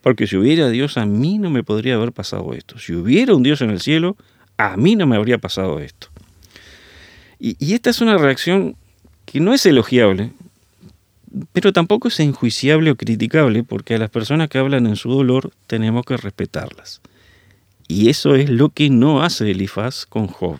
Porque 0.01 0.27
si 0.27 0.35
hubiera 0.35 0.69
Dios, 0.69 0.97
a 0.97 1.05
mí 1.05 1.37
no 1.37 1.49
me 1.49 1.63
podría 1.63 1.95
haber 1.95 2.11
pasado 2.11 2.53
esto. 2.53 2.77
Si 2.79 2.93
hubiera 2.93 3.35
un 3.35 3.43
Dios 3.43 3.61
en 3.61 3.69
el 3.69 3.79
cielo, 3.79 4.17
a 4.57 4.75
mí 4.75 4.95
no 4.95 5.07
me 5.07 5.15
habría 5.15 5.37
pasado 5.37 5.79
esto. 5.79 6.07
Y, 7.39 7.55
y 7.63 7.73
esta 7.73 7.89
es 7.89 8.01
una 8.01 8.17
reacción 8.17 8.75
que 9.25 9.39
no 9.39 9.53
es 9.53 9.65
elogiable, 9.65 10.31
pero 11.53 11.73
tampoco 11.73 12.07
es 12.07 12.19
enjuiciable 12.19 12.91
o 12.91 12.95
criticable, 12.95 13.63
porque 13.63 13.95
a 13.95 13.97
las 13.97 14.09
personas 14.09 14.49
que 14.49 14.57
hablan 14.57 14.85
en 14.85 14.95
su 14.95 15.09
dolor 15.09 15.51
tenemos 15.67 16.05
que 16.05 16.17
respetarlas. 16.17 17.01
Y 17.87 18.09
eso 18.09 18.35
es 18.35 18.49
lo 18.49 18.69
que 18.69 18.89
no 18.89 19.21
hace 19.23 19.51
Elifaz 19.51 20.05
con 20.05 20.27
Job. 20.27 20.59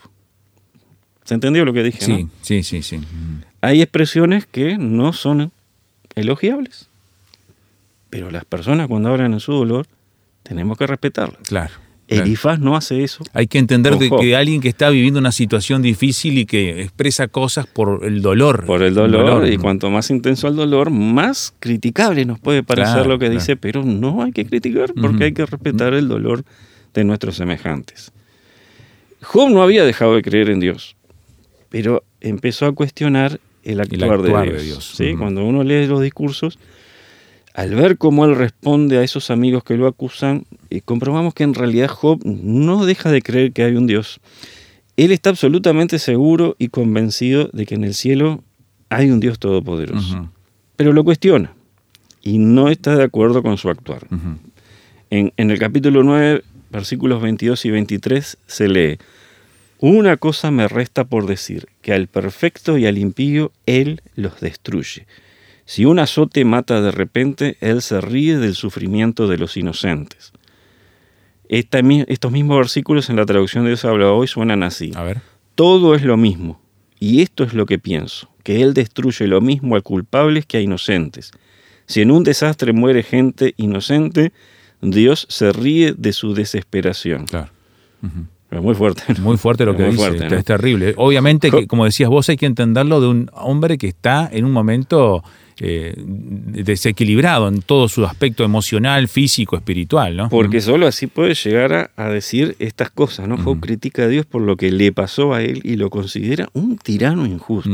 ¿Se 1.24 1.34
entendió 1.34 1.64
lo 1.66 1.74
que 1.74 1.84
dije? 1.84 2.04
Sí, 2.04 2.24
no? 2.24 2.30
sí, 2.42 2.64
sí, 2.64 2.82
sí. 2.82 2.98
Ujú. 2.98 3.46
Hay 3.62 3.82
expresiones 3.82 4.46
que 4.46 4.78
no 4.78 5.14
son 5.14 5.52
elogiables. 6.16 6.88
Pero 8.10 8.32
las 8.32 8.44
personas 8.44 8.88
cuando 8.88 9.10
hablan 9.10 9.34
en 9.34 9.40
su 9.40 9.54
dolor, 9.54 9.88
tenemos 10.44 10.78
que 10.78 10.88
respetarlas. 10.88 11.42
Claro. 11.48 11.74
Elifaz 12.20 12.60
no 12.60 12.76
hace 12.76 13.04
eso. 13.04 13.24
Hay 13.34 13.48
que 13.48 13.58
entender 13.58 13.98
que 13.98 14.36
alguien 14.36 14.62
que 14.62 14.70
está 14.70 14.90
viviendo 14.90 15.20
una 15.20 15.32
situación 15.32 15.82
difícil 15.82 16.38
y 16.38 16.46
que 16.46 16.82
expresa 16.82 17.28
cosas 17.28 17.68
por 17.68 18.06
el 18.06 18.22
dolor. 18.22 18.66
Por 18.66 18.84
el 18.84 18.94
dolor, 18.94 19.48
y 19.48 19.56
¿no? 19.56 19.62
cuanto 19.62 19.90
más 19.90 20.10
intenso 20.10 20.48
el 20.48 20.56
dolor, 20.56 20.90
más 20.90 21.54
criticable 21.60 22.26
nos 22.26 22.40
puede 22.40 22.64
parecer 22.64 22.94
Claro, 22.96 23.10
lo 23.10 23.20
que 23.20 23.28
claro. 23.28 23.40
dice, 23.40 23.56
pero 23.56 23.84
no 23.84 24.24
hay 24.24 24.32
que 24.32 24.46
criticar 24.46 24.94
porque 24.94 25.26
hay 25.26 25.34
que 25.34 25.46
respetar 25.46 25.94
el 25.94 26.08
dolor 26.08 26.44
de 26.94 27.04
nuestros 27.04 27.36
semejantes. 27.36 28.12
Job 29.22 29.50
no 29.50 29.62
había 29.62 29.86
dejado 29.86 30.16
de 30.16 30.22
creer 30.22 30.50
en 30.50 30.60
Dios, 30.60 30.96
pero 31.70 32.04
empezó 32.20 32.66
a 32.66 32.74
cuestionar 32.74 33.40
el 33.64 33.80
actuar, 33.80 34.14
actuar 34.14 34.48
de 34.48 34.58
de 34.58 34.64
Dios. 34.64 34.98
Cuando 35.18 35.46
uno 35.46 35.64
lee 35.64 35.86
los 35.86 36.02
discursos, 36.02 36.58
al 37.54 37.76
ver 37.76 37.98
cómo 37.98 38.26
él 38.26 38.36
responde 38.36 38.98
a 38.98 39.04
esos 39.04 39.30
amigos 39.30 39.64
que 39.64 39.76
lo 39.76 39.88
acusan, 39.88 40.46
eh, 40.70 40.82
comprobamos 40.82 41.34
que 41.34 41.44
en 41.44 41.54
realidad 41.54 41.90
Job 41.90 42.22
no 42.24 42.86
deja 42.86 43.12
de 43.12 43.22
creer 43.22 43.52
que 43.52 43.64
hay 43.64 43.76
un 43.76 43.88
Dios. 43.88 44.22
Él 44.98 45.12
está 45.12 45.30
absolutamente 45.30 46.00
seguro 46.00 46.56
y 46.60 46.70
convencido 46.70 47.50
de 47.54 47.66
que 47.66 47.76
en 47.76 47.84
el 47.84 47.94
cielo 47.94 48.44
hay 48.90 49.10
un 49.10 49.20
Dios 49.20 49.40
todopoderoso. 49.40 50.30
Pero 50.76 50.94
lo 50.94 51.04
cuestiona 51.04 51.54
y 52.22 52.38
no 52.38 52.70
está 52.70 52.96
de 52.96 53.04
acuerdo 53.04 53.42
con 53.42 53.58
su 53.58 53.70
actuar. 53.70 54.08
En, 55.10 55.34
en 55.38 55.52
el 55.52 55.60
capítulo 55.60 56.04
9, 56.04 56.44
versículos 56.70 57.22
22 57.22 57.66
y 57.66 57.72
23 57.72 58.38
se 58.46 58.68
lee, 58.68 58.98
Una 59.80 60.18
cosa 60.18 60.52
me 60.52 60.68
resta 60.68 61.06
por 61.06 61.26
decir, 61.26 61.68
que 61.82 61.94
al 61.94 62.08
perfecto 62.08 62.78
y 62.78 62.86
al 62.86 62.98
impío 62.98 63.52
Él 63.66 64.02
los 64.16 64.40
destruye. 64.40 65.08
Si 65.72 65.86
un 65.86 66.00
azote 66.00 66.44
mata 66.44 66.82
de 66.82 66.92
repente, 66.92 67.56
Él 67.62 67.82
se 67.82 68.02
ríe 68.02 68.38
del 68.38 68.56
sufrimiento 68.56 69.30
de 69.30 69.38
los 69.38 69.56
inocentes. 69.56 70.34
Esta 71.48 71.80
estos 71.80 72.30
mismos 72.30 72.58
versículos 72.58 73.10
en 73.10 73.16
la 73.16 73.26
traducción 73.26 73.64
de 73.64 73.70
Dios 73.70 73.86
habla 73.86 74.12
hoy 74.12 74.28
suenan 74.28 74.64
así. 74.64 74.92
A 74.96 75.04
ver. 75.04 75.22
Todo 75.56 75.96
es 75.96 76.04
lo 76.04 76.18
mismo, 76.18 76.60
y 77.00 77.22
esto 77.22 77.46
es 77.46 77.54
lo 77.54 77.66
que 77.66 77.80
pienso, 77.80 78.28
que 78.44 78.62
Él 78.62 78.74
destruye 78.74 79.28
lo 79.28 79.40
mismo 79.40 79.78
a 79.78 79.82
culpables 79.82 80.46
que 80.46 80.58
a 80.58 80.60
inocentes. 80.60 81.32
Si 81.86 82.02
en 82.02 82.12
un 82.12 82.26
desastre 82.26 82.74
muere 82.74 83.02
gente 83.02 83.54
inocente, 83.56 84.34
Dios 84.82 85.26
se 85.30 85.54
ríe 85.54 85.94
de 85.94 86.12
su 86.12 86.34
desesperación. 86.34 87.28
Claro. 87.28 87.50
Es 88.52 88.62
muy 88.62 88.76
fuerte. 88.76 89.04
Muy 89.22 89.38
fuerte 89.38 89.64
lo 89.64 89.72
Es 89.72 89.78
que 89.78 89.86
dice, 89.86 89.96
fuerte, 89.96 90.30
¿no? 90.30 90.36
es 90.36 90.44
terrible. 90.44 90.96
Obviamente, 90.98 91.50
que, 91.50 91.66
como 91.66 91.86
decías 91.86 92.10
vos, 92.10 92.28
hay 92.28 92.36
que 92.36 92.46
entenderlo 92.46 93.00
de 93.00 93.08
un 93.08 93.32
hombre 93.34 93.78
que 93.78 93.88
está 93.88 94.30
en 94.30 94.44
un 94.44 94.52
momento 94.52 95.24
eh, 95.60 95.94
desequilibrado 95.98 97.48
en 97.48 97.62
todo 97.62 97.88
su 97.88 98.06
aspecto 98.06 98.44
emocional, 98.44 99.08
físico, 99.08 99.56
espiritual, 99.56 100.16
¿no? 100.18 100.30
Porque 100.30 100.62
solo 100.62 100.88
así 100.88 101.08
puede 101.08 101.34
llegar 101.36 101.74
a, 101.74 101.92
a 101.96 102.10
decir 102.10 102.56
estas 102.60 102.90
cosas, 102.92 103.28
¿no? 103.28 103.38
Job 103.38 103.60
critica 103.60 104.04
a 104.04 104.08
Dios 104.08 104.26
por 104.26 104.42
lo 104.42 104.58
que 104.58 104.72
le 104.72 104.92
pasó 104.92 105.34
a 105.34 105.42
él 105.42 105.62
y 105.64 105.76
lo 105.76 105.90
considera 105.90 106.50
un 106.54 106.78
tirano 106.78 107.26
injusto. 107.26 107.70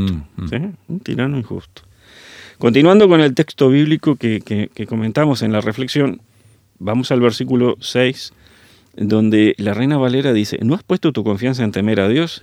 ¿sí? 0.50 0.56
Un 0.88 1.00
tirano 1.00 1.38
injusto. 1.38 1.82
Continuando 2.58 3.08
con 3.08 3.20
el 3.20 3.34
texto 3.34 3.68
bíblico 3.68 4.16
que, 4.16 4.40
que- 4.40 4.68
que 4.74 4.86
comentamos 4.86 5.42
en 5.42 5.52
la 5.52 5.60
reflexión, 5.60 6.20
vamos 6.78 7.10
al 7.12 7.20
versículo 7.20 7.76
6, 7.80 8.32
donde 8.96 9.54
la 9.58 9.74
reina 9.74 9.96
Valera 9.96 10.32
dice, 10.32 10.58
¿no 10.62 10.74
has 10.74 10.82
puesto 10.82 11.12
tu 11.12 11.22
confianza 11.22 11.62
en 11.62 11.70
temer 11.72 12.00
a 12.00 12.08
Dios? 12.08 12.42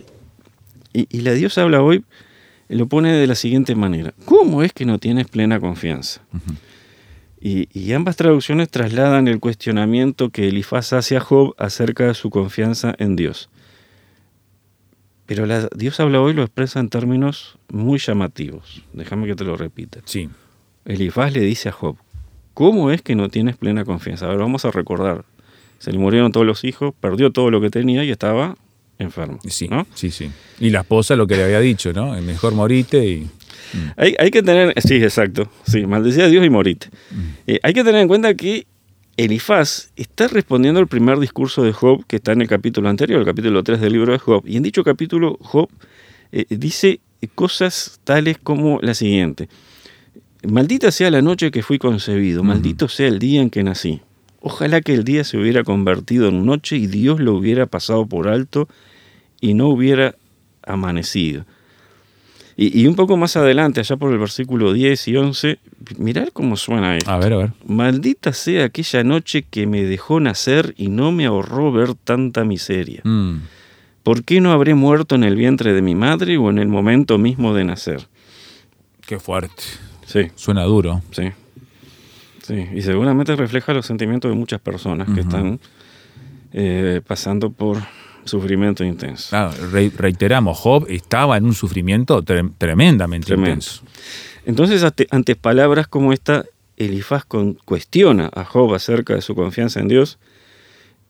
Y, 0.93 1.07
y 1.09 1.21
la 1.21 1.33
Dios 1.33 1.57
habla 1.57 1.81
hoy, 1.81 2.05
lo 2.69 2.87
pone 2.87 3.13
de 3.13 3.27
la 3.27 3.35
siguiente 3.35 3.75
manera, 3.75 4.13
¿cómo 4.25 4.63
es 4.63 4.73
que 4.73 4.85
no 4.85 4.99
tienes 4.99 5.27
plena 5.27 5.59
confianza? 5.59 6.21
Y, 7.39 7.69
y 7.77 7.93
ambas 7.93 8.15
traducciones 8.15 8.69
trasladan 8.69 9.27
el 9.27 9.39
cuestionamiento 9.39 10.29
que 10.29 10.47
Elifaz 10.47 10.93
hace 10.93 11.15
a 11.15 11.19
Job 11.19 11.53
acerca 11.57 12.07
de 12.07 12.13
su 12.15 12.29
confianza 12.29 12.95
en 12.97 13.15
Dios. 13.15 13.49
Pero 15.25 15.45
la, 15.45 15.67
Dios 15.75 15.99
habla 15.99 16.21
hoy 16.21 16.33
lo 16.33 16.43
expresa 16.43 16.79
en 16.79 16.89
términos 16.89 17.57
muy 17.69 17.99
llamativos. 17.99 18.83
Déjame 18.93 19.27
que 19.27 19.35
te 19.35 19.43
lo 19.43 19.57
repita. 19.57 19.99
Sí. 20.05 20.29
Elifaz 20.85 21.33
le 21.33 21.41
dice 21.41 21.69
a 21.69 21.71
Job, 21.71 21.97
¿cómo 22.53 22.91
es 22.91 23.01
que 23.01 23.15
no 23.15 23.29
tienes 23.29 23.57
plena 23.57 23.85
confianza? 23.85 24.25
A 24.25 24.29
ver, 24.29 24.37
vamos 24.37 24.65
a 24.65 24.71
recordar. 24.71 25.25
Se 25.79 25.91
le 25.91 25.97
murieron 25.97 26.31
todos 26.31 26.45
los 26.45 26.63
hijos, 26.63 26.93
perdió 26.99 27.31
todo 27.31 27.51
lo 27.51 27.59
que 27.59 27.69
tenía 27.69 28.03
y 28.03 28.11
estaba 28.11 28.55
enfermo. 28.99 29.39
Sí, 29.47 29.67
¿no? 29.67 29.85
sí, 29.93 30.11
sí. 30.11 30.29
Y 30.59 30.69
la 30.69 30.81
esposa 30.81 31.15
lo 31.15 31.27
que 31.27 31.35
le 31.35 31.43
había 31.43 31.59
dicho, 31.59 31.93
¿no? 31.93 32.19
Mejor 32.21 32.53
morite 32.53 33.05
y... 33.05 33.27
Hay, 33.97 34.15
hay 34.19 34.31
que 34.31 34.41
tener, 34.41 34.73
sí, 34.81 34.95
exacto, 34.95 35.49
sí, 35.67 35.85
maldecía 35.85 36.25
a 36.25 36.27
Dios 36.29 36.45
y 36.45 36.49
morite. 36.49 36.87
Eh, 37.45 37.59
hay 37.61 37.73
que 37.73 37.83
tener 37.83 38.01
en 38.01 38.07
cuenta 38.07 38.33
que 38.35 38.67
Elifaz 39.17 39.89
está 39.97 40.27
respondiendo 40.27 40.79
al 40.79 40.87
primer 40.87 41.19
discurso 41.19 41.63
de 41.63 41.73
Job 41.73 42.05
que 42.07 42.17
está 42.17 42.31
en 42.31 42.41
el 42.41 42.47
capítulo 42.47 42.87
anterior, 42.87 43.19
el 43.19 43.25
capítulo 43.25 43.63
3 43.63 43.81
del 43.81 43.93
libro 43.93 44.13
de 44.13 44.19
Job. 44.19 44.43
Y 44.45 44.55
en 44.55 44.63
dicho 44.63 44.83
capítulo, 44.83 45.37
Job 45.41 45.69
eh, 46.31 46.45
dice 46.49 47.01
cosas 47.33 47.99
tales 48.03 48.37
como 48.37 48.79
la 48.81 48.93
siguiente. 48.93 49.49
Maldita 50.47 50.91
sea 50.91 51.09
la 51.09 51.21
noche 51.21 51.49
que 51.49 51.63
fui 51.63 51.79
concebido, 51.79 52.43
maldito 52.43 52.87
sea 52.87 53.07
el 53.07 53.17
día 53.19 53.41
en 53.41 53.49
que 53.49 53.63
nací. 53.63 54.01
Ojalá 54.47 54.81
que 54.81 54.93
el 54.93 55.03
día 55.03 55.23
se 55.23 55.39
hubiera 55.39 55.63
convertido 55.63 56.27
en 56.29 56.45
noche 56.45 56.75
y 56.77 56.85
Dios 56.85 57.19
lo 57.19 57.33
hubiera 57.33 57.65
pasado 57.65 58.05
por 58.05 58.27
alto 58.27 58.69
y 59.41 59.55
no 59.55 59.69
hubiera 59.69 60.13
amanecido. 60.61 61.45
Y, 62.55 62.79
y 62.79 62.85
un 62.85 62.93
poco 62.93 63.17
más 63.17 63.35
adelante, 63.37 63.79
allá 63.79 63.97
por 63.97 64.13
el 64.13 64.19
versículo 64.19 64.71
10 64.71 65.07
y 65.07 65.17
11, 65.17 65.57
mirad 65.97 66.27
cómo 66.31 66.57
suena 66.57 66.95
esto. 66.95 67.09
A 67.09 67.17
ver, 67.17 67.33
a 67.33 67.37
ver. 67.37 67.53
Maldita 67.65 68.33
sea 68.33 68.65
aquella 68.65 69.03
noche 69.03 69.47
que 69.49 69.65
me 69.65 69.81
dejó 69.83 70.19
nacer 70.19 70.75
y 70.77 70.89
no 70.89 71.11
me 71.11 71.25
ahorró 71.25 71.71
ver 71.71 71.95
tanta 71.95 72.43
miseria. 72.43 73.01
Mm. 73.03 73.37
¿Por 74.03 74.23
qué 74.25 74.41
no 74.41 74.51
habré 74.51 74.75
muerto 74.75 75.15
en 75.15 75.23
el 75.23 75.35
vientre 75.35 75.73
de 75.73 75.81
mi 75.81 75.95
madre 75.95 76.37
o 76.37 76.51
en 76.51 76.59
el 76.59 76.67
momento 76.67 77.17
mismo 77.17 77.55
de 77.55 77.63
nacer? 77.63 78.07
Qué 79.07 79.17
fuerte. 79.19 79.63
Sí, 80.05 80.27
Suena 80.35 80.65
duro. 80.65 81.01
sí. 81.09 81.31
Sí, 82.45 82.67
y 82.75 82.81
seguramente 82.83 83.35
refleja 83.35 83.73
los 83.73 83.85
sentimientos 83.85 84.29
de 84.29 84.35
muchas 84.37 84.61
personas 84.61 85.07
que 85.13 85.21
están 85.21 85.59
eh, 86.53 87.01
pasando 87.05 87.49
por 87.49 87.81
sufrimiento 88.23 88.83
intenso. 88.83 89.29
Claro, 89.29 89.51
re- 89.71 89.91
reiteramos, 89.95 90.57
Job 90.59 90.85
estaba 90.89 91.37
en 91.37 91.45
un 91.45 91.53
sufrimiento 91.53 92.23
tre- 92.23 92.51
tremendamente 92.57 93.27
Tremendo. 93.27 93.53
intenso. 93.65 93.81
Entonces, 94.45 94.83
ante, 94.83 95.07
ante 95.09 95.35
palabras 95.35 95.87
como 95.87 96.13
esta, 96.13 96.45
Elifaz 96.77 97.25
con- 97.25 97.55
cuestiona 97.65 98.29
a 98.33 98.43
Job 98.45 98.73
acerca 98.75 99.15
de 99.15 99.21
su 99.21 99.33
confianza 99.33 99.79
en 99.79 99.87
Dios, 99.87 100.19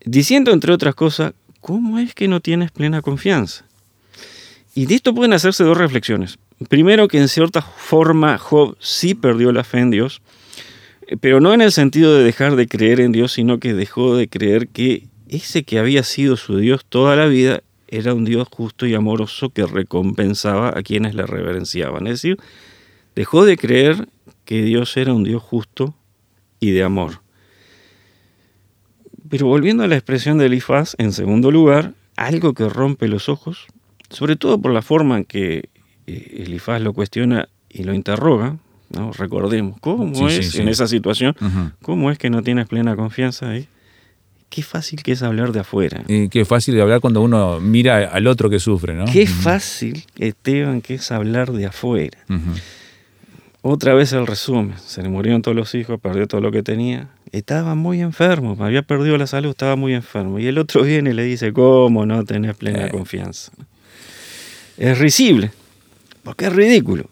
diciendo, 0.05 0.51
entre 0.53 0.71
otras 0.71 0.95
cosas, 0.95 1.33
¿cómo 1.59 1.99
es 1.99 2.13
que 2.13 2.27
no 2.29 2.39
tienes 2.39 2.71
plena 2.71 3.01
confianza? 3.01 3.65
Y 4.73 4.85
de 4.85 4.95
esto 4.95 5.13
pueden 5.13 5.33
hacerse 5.33 5.63
dos 5.63 5.77
reflexiones. 5.77 6.37
Primero, 6.69 7.07
que 7.07 7.17
en 7.17 7.27
cierta 7.27 7.61
forma 7.61 8.37
Job 8.37 8.77
sí 8.79 9.15
perdió 9.15 9.51
la 9.51 9.63
fe 9.65 9.79
en 9.79 9.91
Dios, 9.91 10.21
pero 11.19 11.39
no 11.39 11.53
en 11.53 11.61
el 11.61 11.71
sentido 11.71 12.15
de 12.17 12.23
dejar 12.23 12.55
de 12.55 12.67
creer 12.67 12.99
en 12.99 13.11
Dios, 13.11 13.33
sino 13.33 13.59
que 13.59 13.73
dejó 13.73 14.15
de 14.15 14.27
creer 14.27 14.67
que 14.67 15.07
ese 15.27 15.63
que 15.63 15.79
había 15.79 16.03
sido 16.03 16.37
su 16.37 16.57
Dios 16.57 16.85
toda 16.87 17.15
la 17.15 17.25
vida 17.27 17.61
era 17.87 18.13
un 18.13 18.25
Dios 18.25 18.47
justo 18.51 18.85
y 18.85 18.93
amoroso 18.93 19.49
que 19.49 19.65
recompensaba 19.65 20.69
a 20.69 20.83
quienes 20.83 21.15
le 21.15 21.25
reverenciaban. 21.25 22.07
Es 22.07 22.21
decir, 22.21 22.37
dejó 23.15 23.45
de 23.45 23.57
creer 23.57 24.07
que 24.43 24.63
Dios 24.63 24.97
era 24.97 25.13
un 25.13 25.23
Dios 25.23 25.41
justo 25.41 25.95
y 26.59 26.71
de 26.71 26.83
amor. 26.83 27.21
Pero 29.29 29.47
volviendo 29.47 29.83
a 29.83 29.87
la 29.87 29.95
expresión 29.95 30.37
de 30.37 30.47
Elifaz, 30.47 30.95
en 30.97 31.11
segundo 31.11 31.51
lugar, 31.51 31.93
algo 32.15 32.53
que 32.53 32.69
rompe 32.69 33.07
los 33.07 33.29
ojos, 33.29 33.67
sobre 34.09 34.35
todo 34.35 34.59
por 34.59 34.71
la 34.71 34.81
forma 34.81 35.17
en 35.17 35.25
que 35.25 35.69
eh, 36.07 36.43
Elifaz 36.45 36.81
lo 36.81 36.93
cuestiona 36.93 37.49
y 37.69 37.83
lo 37.83 37.93
interroga, 37.93 38.57
¿no? 38.95 39.11
recordemos, 39.11 39.77
¿cómo 39.79 40.29
Sí, 40.29 40.35
es 40.37 40.51
sí. 40.51 40.61
en 40.61 40.69
esa 40.69 40.87
situación? 40.87 41.35
¿Cómo 41.81 42.11
es 42.11 42.17
que 42.17 42.29
no 42.29 42.41
tienes 42.41 42.67
plena 42.67 42.95
confianza 42.95 43.49
ahí? 43.49 43.67
Qué 44.49 44.61
fácil 44.61 45.03
que 45.03 45.11
es 45.11 45.21
hablar 45.23 45.51
de 45.51 45.59
afuera. 45.59 46.03
Y 46.07 46.29
qué 46.29 46.45
fácil 46.45 46.75
de 46.75 46.81
hablar 46.81 47.01
cuando 47.01 47.21
uno 47.21 47.59
mira 47.59 48.07
al 48.09 48.27
otro 48.27 48.49
que 48.49 48.59
sufre, 48.59 48.93
¿no? 48.93 49.05
Qué 49.05 49.23
Ujú. 49.23 49.31
fácil, 49.33 50.03
Esteban, 50.17 50.81
que 50.81 50.93
es 50.95 51.11
hablar 51.11 51.51
de 51.51 51.65
afuera. 51.65 52.17
Otra 53.61 53.95
vez 53.95 54.13
el 54.13 54.27
resumen. 54.27 54.75
Se 54.77 55.01
le 55.01 55.09
murieron 55.09 55.41
todos 55.41 55.57
los 55.57 55.73
hijos, 55.73 55.99
perdió 55.99 56.27
todo 56.27 56.39
lo 56.39 56.51
que 56.51 56.61
tenía. 56.61 57.09
Estaba 57.31 57.73
muy 57.73 57.99
enfermo, 58.01 58.55
había 58.63 58.83
perdido 58.83 59.17
la 59.17 59.25
salud, 59.27 59.49
estaba 59.49 59.75
muy 59.75 59.93
enfermo. 59.95 60.37
Y 60.39 60.45
el 60.45 60.57
otro 60.59 60.83
viene 60.83 61.09
y 61.09 61.13
le 61.13 61.23
dice, 61.23 61.51
¿cómo 61.51 62.05
no 62.05 62.23
tenés 62.23 62.55
plena 62.55 62.85
Eh. 62.85 62.91
confianza? 62.91 63.51
Es 64.77 64.99
risible, 64.99 65.51
porque 66.23 66.45
es 66.45 66.53
ridículo. 66.53 67.09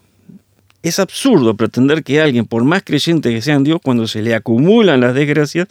Es 0.84 0.98
absurdo 0.98 1.54
pretender 1.56 2.04
que 2.04 2.20
alguien, 2.20 2.44
por 2.44 2.62
más 2.64 2.82
creyente 2.84 3.30
que 3.30 3.42
sea 3.42 3.54
en 3.56 3.64
Dios, 3.64 3.80
cuando 3.82 4.06
se 4.06 4.22
le 4.22 4.34
acumulan 4.34 5.00
las 5.00 5.14
desgracias, 5.14 5.66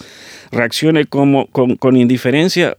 reaccione 0.51 1.05
como, 1.05 1.47
con, 1.47 1.75
con 1.77 1.95
indiferencia 1.95 2.77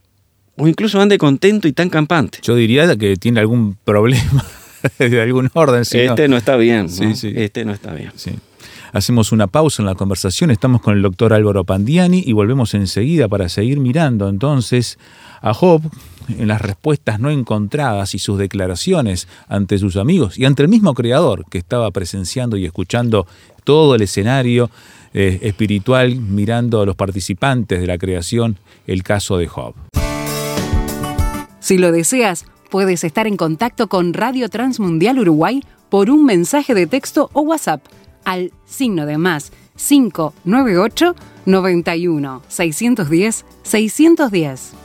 o 0.57 0.67
incluso 0.67 1.01
ande 1.01 1.17
contento 1.17 1.67
y 1.67 1.73
tan 1.73 1.89
campante. 1.89 2.39
Yo 2.41 2.55
diría 2.55 2.95
que 2.97 3.15
tiene 3.17 3.39
algún 3.39 3.75
problema 3.83 4.45
de 4.99 5.21
algún 5.21 5.49
orden. 5.53 5.85
si 5.85 5.97
no- 5.97 6.03
este 6.03 6.27
no 6.27 6.37
está 6.37 6.55
bien, 6.57 6.83
¿no? 6.83 6.89
Sí, 6.89 7.15
sí. 7.15 7.33
Este 7.35 7.65
no 7.65 7.73
está 7.73 7.93
bien. 7.93 8.11
Sí. 8.15 8.31
Hacemos 8.93 9.31
una 9.33 9.47
pausa 9.47 9.81
en 9.81 9.87
la 9.87 9.95
conversación, 9.95 10.51
estamos 10.51 10.81
con 10.81 10.95
el 10.95 11.01
doctor 11.01 11.33
Álvaro 11.33 11.65
Pandiani 11.65 12.23
y 12.25 12.31
volvemos 12.31 12.73
enseguida 12.73 13.27
para 13.27 13.49
seguir 13.49 13.79
mirando 13.79 14.29
entonces 14.29 14.97
a 15.41 15.53
Job 15.53 15.81
en 16.29 16.47
las 16.47 16.61
respuestas 16.61 17.19
no 17.19 17.29
encontradas 17.29 18.15
y 18.15 18.19
sus 18.19 18.37
declaraciones 18.37 19.27
ante 19.47 19.77
sus 19.77 19.95
amigos 19.95 20.37
y 20.37 20.45
ante 20.45 20.63
el 20.63 20.69
mismo 20.69 20.93
Creador 20.93 21.45
que 21.49 21.57
estaba 21.57 21.91
presenciando 21.91 22.57
y 22.57 22.65
escuchando 22.65 23.27
todo 23.63 23.95
el 23.95 24.01
escenario 24.01 24.69
eh, 25.13 25.39
espiritual, 25.43 26.15
mirando 26.15 26.81
a 26.81 26.85
los 26.85 26.95
participantes 26.95 27.79
de 27.79 27.87
la 27.87 27.97
creación, 27.97 28.57
el 28.85 29.03
caso 29.03 29.37
de 29.37 29.47
Job. 29.47 29.73
Si 31.59 31.77
lo 31.77 31.91
deseas, 31.91 32.45
puedes 32.69 33.03
estar 33.03 33.25
en 33.25 33.37
contacto 33.37 33.87
con 33.87 34.13
Radio 34.13 34.49
Transmundial 34.49 35.19
Uruguay 35.19 35.63
por 35.89 36.09
un 36.09 36.25
mensaje 36.25 36.73
de 36.73 36.87
texto 36.87 37.29
o 37.33 37.41
WhatsApp 37.41 37.85
al 38.25 38.51
signo 38.65 39.05
de 39.05 39.17
más 39.17 39.51
598 39.77 41.15
91 41.45 42.41
610 42.47 43.45
610. 43.63 44.84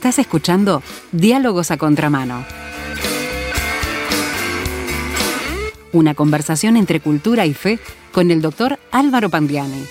Estás 0.00 0.18
escuchando 0.18 0.82
Diálogos 1.12 1.70
a 1.70 1.76
Contramano. 1.76 2.46
Una 5.92 6.14
conversación 6.14 6.78
entre 6.78 7.00
cultura 7.00 7.44
y 7.44 7.52
fe 7.52 7.78
con 8.10 8.30
el 8.30 8.40
doctor 8.40 8.78
Álvaro 8.92 9.28
Pandiani. 9.28 9.84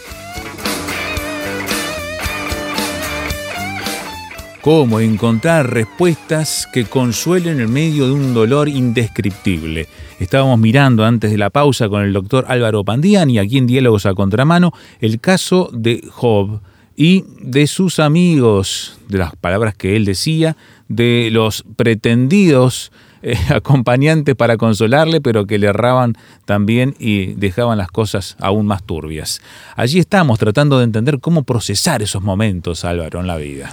Cómo 4.62 5.00
encontrar 5.00 5.72
respuestas 5.72 6.68
que 6.74 6.86
consuelen 6.86 7.60
en 7.60 7.72
medio 7.72 8.08
de 8.08 8.14
un 8.14 8.34
dolor 8.34 8.68
indescriptible. 8.68 9.88
Estábamos 10.20 10.58
mirando 10.58 11.06
antes 11.06 11.30
de 11.30 11.38
la 11.38 11.52
pausa 11.52 11.88
con 11.88 12.02
el 12.02 12.14
doctor 12.14 12.46
Álvaro 12.48 12.84
Pandiani, 12.84 13.38
aquí 13.38 13.60
en 13.60 13.68
Diálogos 13.68 14.08
a 14.08 14.16
Contramano, 14.16 14.72
el 15.02 15.20
caso 15.20 15.70
de 15.72 16.04
Job 16.10 16.62
y 17.00 17.24
de 17.40 17.66
sus 17.66 17.98
amigos, 17.98 19.00
de 19.08 19.20
las 19.20 19.34
palabras 19.34 19.74
que 19.74 19.96
él 19.96 20.04
decía, 20.04 20.58
de 20.90 21.30
los 21.32 21.64
pretendidos 21.78 22.92
eh, 23.22 23.38
acompañantes 23.56 24.36
para 24.36 24.58
consolarle, 24.58 25.22
pero 25.22 25.48
que 25.48 25.58
le 25.60 25.68
erraban 25.68 26.18
también 26.44 26.96
y 27.00 27.28
dejaban 27.36 27.78
las 27.78 27.88
cosas 27.88 28.36
aún 28.42 28.66
más 28.66 28.84
turbias. 28.84 29.42
Allí 29.78 29.98
estamos 29.98 30.40
tratando 30.40 30.78
de 30.78 30.84
entender 30.84 31.22
cómo 31.22 31.44
procesar 31.44 32.02
esos 32.02 32.22
momentos, 32.22 32.84
Álvaro, 32.84 33.22
en 33.22 33.28
la 33.28 33.38
vida. 33.38 33.72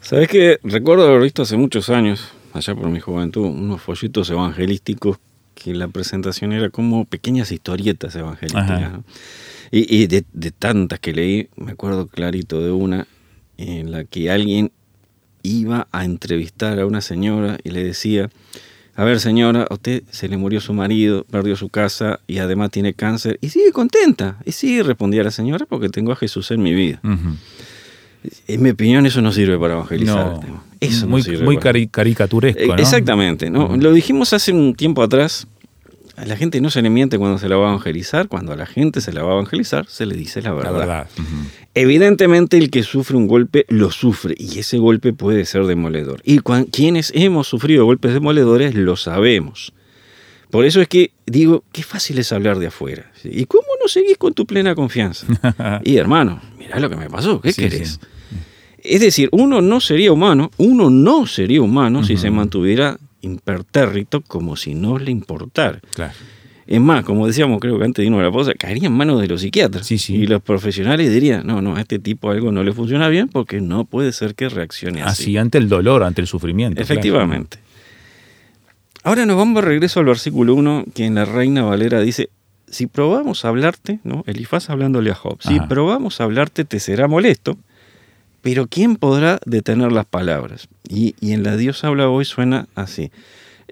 Sabes 0.00 0.26
que 0.26 0.58
recuerdo 0.62 1.06
haber 1.06 1.20
visto 1.20 1.42
hace 1.42 1.58
muchos 1.58 1.90
años, 1.90 2.32
allá 2.54 2.74
por 2.74 2.88
mi 2.88 3.00
juventud, 3.00 3.44
unos 3.44 3.82
folletos 3.82 4.30
evangelísticos 4.30 5.18
que 5.54 5.74
la 5.74 5.88
presentación 5.88 6.54
era 6.54 6.70
como 6.70 7.04
pequeñas 7.04 7.52
historietas 7.52 8.16
evangelísticas. 8.16 8.92
Y, 9.70 10.06
de, 10.06 10.24
tantas 10.52 11.00
que 11.00 11.12
leí, 11.12 11.48
me 11.56 11.72
acuerdo 11.72 12.06
clarito 12.06 12.60
de 12.60 12.70
una 12.70 13.06
en 13.58 13.90
la 13.90 14.04
que 14.04 14.30
alguien 14.30 14.70
iba 15.42 15.88
a 15.92 16.04
entrevistar 16.04 16.78
a 16.78 16.86
una 16.86 17.00
señora 17.00 17.58
y 17.64 17.70
le 17.70 17.84
decía, 17.84 18.30
a 18.94 19.04
ver 19.04 19.20
señora, 19.20 19.66
a 19.68 19.74
usted 19.74 20.02
se 20.10 20.28
le 20.28 20.36
murió 20.36 20.60
su 20.60 20.72
marido, 20.72 21.24
perdió 21.30 21.56
su 21.56 21.68
casa 21.68 22.20
y 22.26 22.38
además 22.38 22.70
tiene 22.70 22.94
cáncer 22.94 23.38
y 23.40 23.50
sigue 23.50 23.72
contenta. 23.72 24.38
Y 24.44 24.52
sí, 24.52 24.82
respondía 24.82 25.22
la 25.22 25.30
señora, 25.30 25.66
porque 25.66 25.88
tengo 25.88 26.12
a 26.12 26.16
Jesús 26.16 26.50
en 26.50 26.62
mi 26.62 26.72
vida. 26.72 27.00
En 28.48 28.62
mi 28.62 28.70
opinión, 28.70 29.06
eso 29.06 29.20
no 29.20 29.32
sirve 29.32 29.58
para 29.58 29.74
evangelizar. 29.74 30.40
eso 30.80 31.06
muy, 31.06 31.22
muy 31.42 31.58
caricaturesco. 31.58 32.60
Eh, 32.60 32.76
exactamente. 32.78 33.50
¿no? 33.50 33.76
Lo 33.76 33.92
dijimos 33.92 34.32
hace 34.32 34.52
un 34.52 34.74
tiempo 34.74 35.02
atrás 35.02 35.46
a 36.16 36.24
la 36.24 36.36
gente 36.36 36.60
no 36.60 36.70
se 36.70 36.80
le 36.80 36.88
miente 36.88 37.18
cuando 37.18 37.38
se 37.38 37.48
la 37.48 37.56
va 37.56 37.66
a 37.66 37.68
evangelizar, 37.70 38.28
cuando 38.28 38.52
a 38.52 38.56
la 38.56 38.66
gente 38.66 39.00
se 39.00 39.12
la 39.12 39.22
va 39.22 39.30
a 39.30 39.34
evangelizar, 39.34 39.86
se 39.86 40.06
le 40.06 40.16
dice 40.16 40.40
la 40.40 40.52
verdad. 40.52 41.08
Evidentemente 41.74 42.56
el 42.56 42.70
que 42.70 42.82
sufre 42.82 43.16
un 43.16 43.26
golpe 43.26 43.66
lo 43.68 43.90
sufre 43.90 44.34
y 44.38 44.58
ese 44.58 44.78
golpe 44.78 45.12
puede 45.12 45.44
ser 45.44 45.66
demoledor. 45.66 46.22
Y 46.24 46.40
quienes 46.70 47.12
hemos 47.14 47.48
sufrido 47.48 47.84
golpes 47.84 48.14
demoledores 48.14 48.74
lo 48.74 48.96
sabemos. 48.96 49.74
Por 50.50 50.64
eso 50.64 50.80
es 50.80 50.88
que 50.88 51.10
digo, 51.26 51.64
qué 51.72 51.82
fácil 51.82 52.18
es 52.18 52.32
hablar 52.32 52.58
de 52.58 52.68
afuera. 52.68 53.10
¿Y 53.22 53.44
cómo 53.44 53.66
no 53.82 53.88
seguís 53.88 54.16
con 54.16 54.32
tu 54.32 54.46
plena 54.46 54.74
confianza? 54.74 55.26
y 55.84 55.96
hermano, 55.96 56.40
mirá 56.58 56.80
lo 56.80 56.88
que 56.88 56.96
me 56.96 57.10
pasó, 57.10 57.42
¿qué 57.42 57.52
querés? 57.52 58.00
Es 58.78 59.00
decir, 59.00 59.28
uno 59.32 59.60
no 59.60 59.80
sería 59.80 60.12
humano, 60.12 60.50
uno 60.56 60.88
no 60.88 61.26
sería 61.26 61.60
humano 61.60 62.04
si 62.04 62.16
se 62.16 62.30
mantuviera 62.30 62.98
impertérrito 63.26 64.22
como 64.22 64.56
si 64.56 64.74
no 64.74 64.98
le 64.98 65.10
importara. 65.10 65.80
Es 66.66 66.80
más, 66.80 67.04
como 67.04 67.26
decíamos, 67.26 67.60
creo 67.60 67.78
que 67.78 67.84
antes 67.84 68.02
de 68.02 68.06
irnos 68.06 68.20
a 68.20 68.24
la 68.24 68.32
pausa, 68.32 68.52
caería 68.54 68.88
en 68.88 68.92
manos 68.92 69.20
de 69.20 69.28
los 69.28 69.40
psiquiatras. 69.42 69.88
Y 70.08 70.26
los 70.26 70.42
profesionales 70.42 71.12
dirían, 71.12 71.46
no, 71.46 71.62
no, 71.62 71.76
a 71.76 71.80
este 71.80 71.98
tipo 71.98 72.30
algo 72.30 72.50
no 72.50 72.64
le 72.64 72.72
funciona 72.72 73.08
bien 73.08 73.28
porque 73.28 73.60
no 73.60 73.84
puede 73.84 74.12
ser 74.12 74.34
que 74.34 74.48
reaccione 74.48 75.02
así. 75.02 75.22
Así, 75.22 75.36
ante 75.36 75.58
el 75.58 75.68
dolor, 75.68 76.02
ante 76.02 76.22
el 76.22 76.26
sufrimiento. 76.26 76.82
Efectivamente. 76.82 77.58
Ahora 79.04 79.24
nos 79.26 79.36
vamos 79.36 79.62
de 79.62 79.68
regreso 79.68 80.00
al 80.00 80.06
versículo 80.06 80.54
1, 80.54 80.86
que 80.92 81.04
en 81.04 81.14
la 81.14 81.24
Reina 81.24 81.62
Valera 81.62 82.00
dice, 82.00 82.30
si 82.68 82.88
probamos 82.88 83.44
a 83.44 83.48
hablarte, 83.48 84.00
¿no? 84.02 84.24
Elifaz 84.26 84.68
hablándole 84.68 85.12
a 85.12 85.14
Job, 85.14 85.38
si 85.40 85.60
probamos 85.60 86.20
a 86.20 86.24
hablarte 86.24 86.64
te 86.64 86.80
será 86.80 87.06
molesto, 87.06 87.56
pero 88.46 88.68
¿quién 88.68 88.94
podrá 88.94 89.40
detener 89.44 89.90
las 89.90 90.06
palabras? 90.06 90.68
Y, 90.88 91.16
en 91.20 91.42
la 91.42 91.56
Dios 91.56 91.82
habla 91.82 92.08
hoy 92.08 92.24
suena 92.24 92.68
así. 92.76 93.10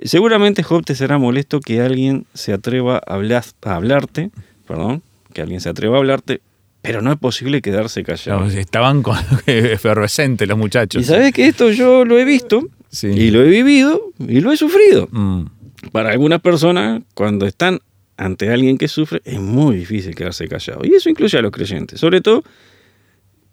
Seguramente 0.03 0.65
Job 0.65 0.85
te 0.85 0.97
será 0.97 1.17
molesto 1.17 1.61
que 1.61 1.81
alguien 1.81 2.27
se 2.35 2.53
atreva 2.53 3.01
a, 3.07 3.15
a 3.15 3.75
hablarte, 3.77 4.33
perdón, 4.67 5.05
que 5.33 5.43
alguien 5.43 5.61
se 5.61 5.69
atreva 5.69 5.95
a 5.95 5.99
hablarte, 6.01 6.41
pero 6.83 7.03
no 7.03 7.13
es 7.13 7.19
posible 7.19 7.63
quedarse 7.63 8.03
callado. 8.03 8.47
estaban 8.47 9.05
con, 9.05 9.17
efervescentes 9.47 10.49
los 10.49 10.59
muchachos. 10.59 11.03
Y 11.03 11.05
sabes 11.05 11.33
que 11.33 11.47
esto 11.47 11.71
yo 11.71 12.05
lo 12.05 12.19
he 12.19 12.25
visto 12.25 12.67
y 13.01 13.31
lo 13.31 13.45
he 13.45 13.49
vivido 13.49 14.11
y 14.19 14.41
lo 14.41 14.51
he 14.51 14.57
sufrido. 14.57 15.07
Mm. 15.13 15.45
Para 15.93 16.11
algunas 16.11 16.41
personas, 16.41 17.01
cuando 17.15 17.47
están 17.47 17.79
ante 18.17 18.51
alguien 18.51 18.77
que 18.77 18.89
sufre, 18.89 19.23
es 19.25 19.39
muy 19.39 19.77
difícil 19.77 20.17
quedarse 20.17 20.49
callado. 20.49 20.81
Y 20.83 20.97
eso 20.97 21.09
incluye 21.09 21.39
a 21.39 21.43
los 21.43 21.53
creyentes, 21.53 22.01
sobre 22.01 22.21
todo 22.21 22.43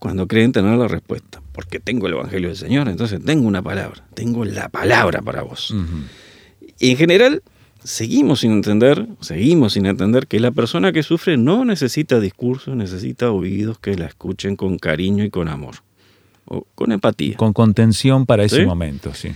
cuando 0.01 0.27
creen 0.27 0.51
tener 0.51 0.79
la 0.79 0.88
respuesta. 0.88 1.43
Porque 1.51 1.79
tengo 1.79 2.08
el 2.08 2.13
Evangelio 2.13 2.48
del 2.48 2.58
Señor, 2.58 2.89
entonces 2.89 3.24
tengo 3.24 3.48
una 3.48 3.62
palabra, 3.62 4.03
tengo 4.15 4.43
la 4.46 4.67
palabra 4.67 5.22
para 5.22 5.43
vos. 5.43 5.75
Y 6.79 6.89
en 6.89 6.98
general, 6.98 7.43
seguimos 7.84 8.39
sin 8.39 8.52
entender, 8.52 9.08
seguimos 9.19 9.73
sin 9.73 9.86
entender 9.86 10.26
que 10.26 10.39
la 10.39 10.49
persona 10.49 10.91
que 10.91 11.04
sufre 11.04 11.38
no 11.38 11.65
necesita 11.65 12.19
discursos, 12.19 12.76
necesita 12.76 13.30
oídos 13.30 13.78
que 13.78 13.93
la 13.93 14.08
escuchen 14.08 14.56
con 14.56 14.80
cariño 14.80 15.23
y 15.23 15.30
con 15.30 15.47
amor. 15.47 15.76
O 16.45 16.65
con 16.73 16.91
empatía. 16.91 17.38
Con 17.38 17.54
contención 17.54 18.26
para 18.26 18.43
ese 18.43 18.65
momento, 18.65 19.13
sí. 19.13 19.30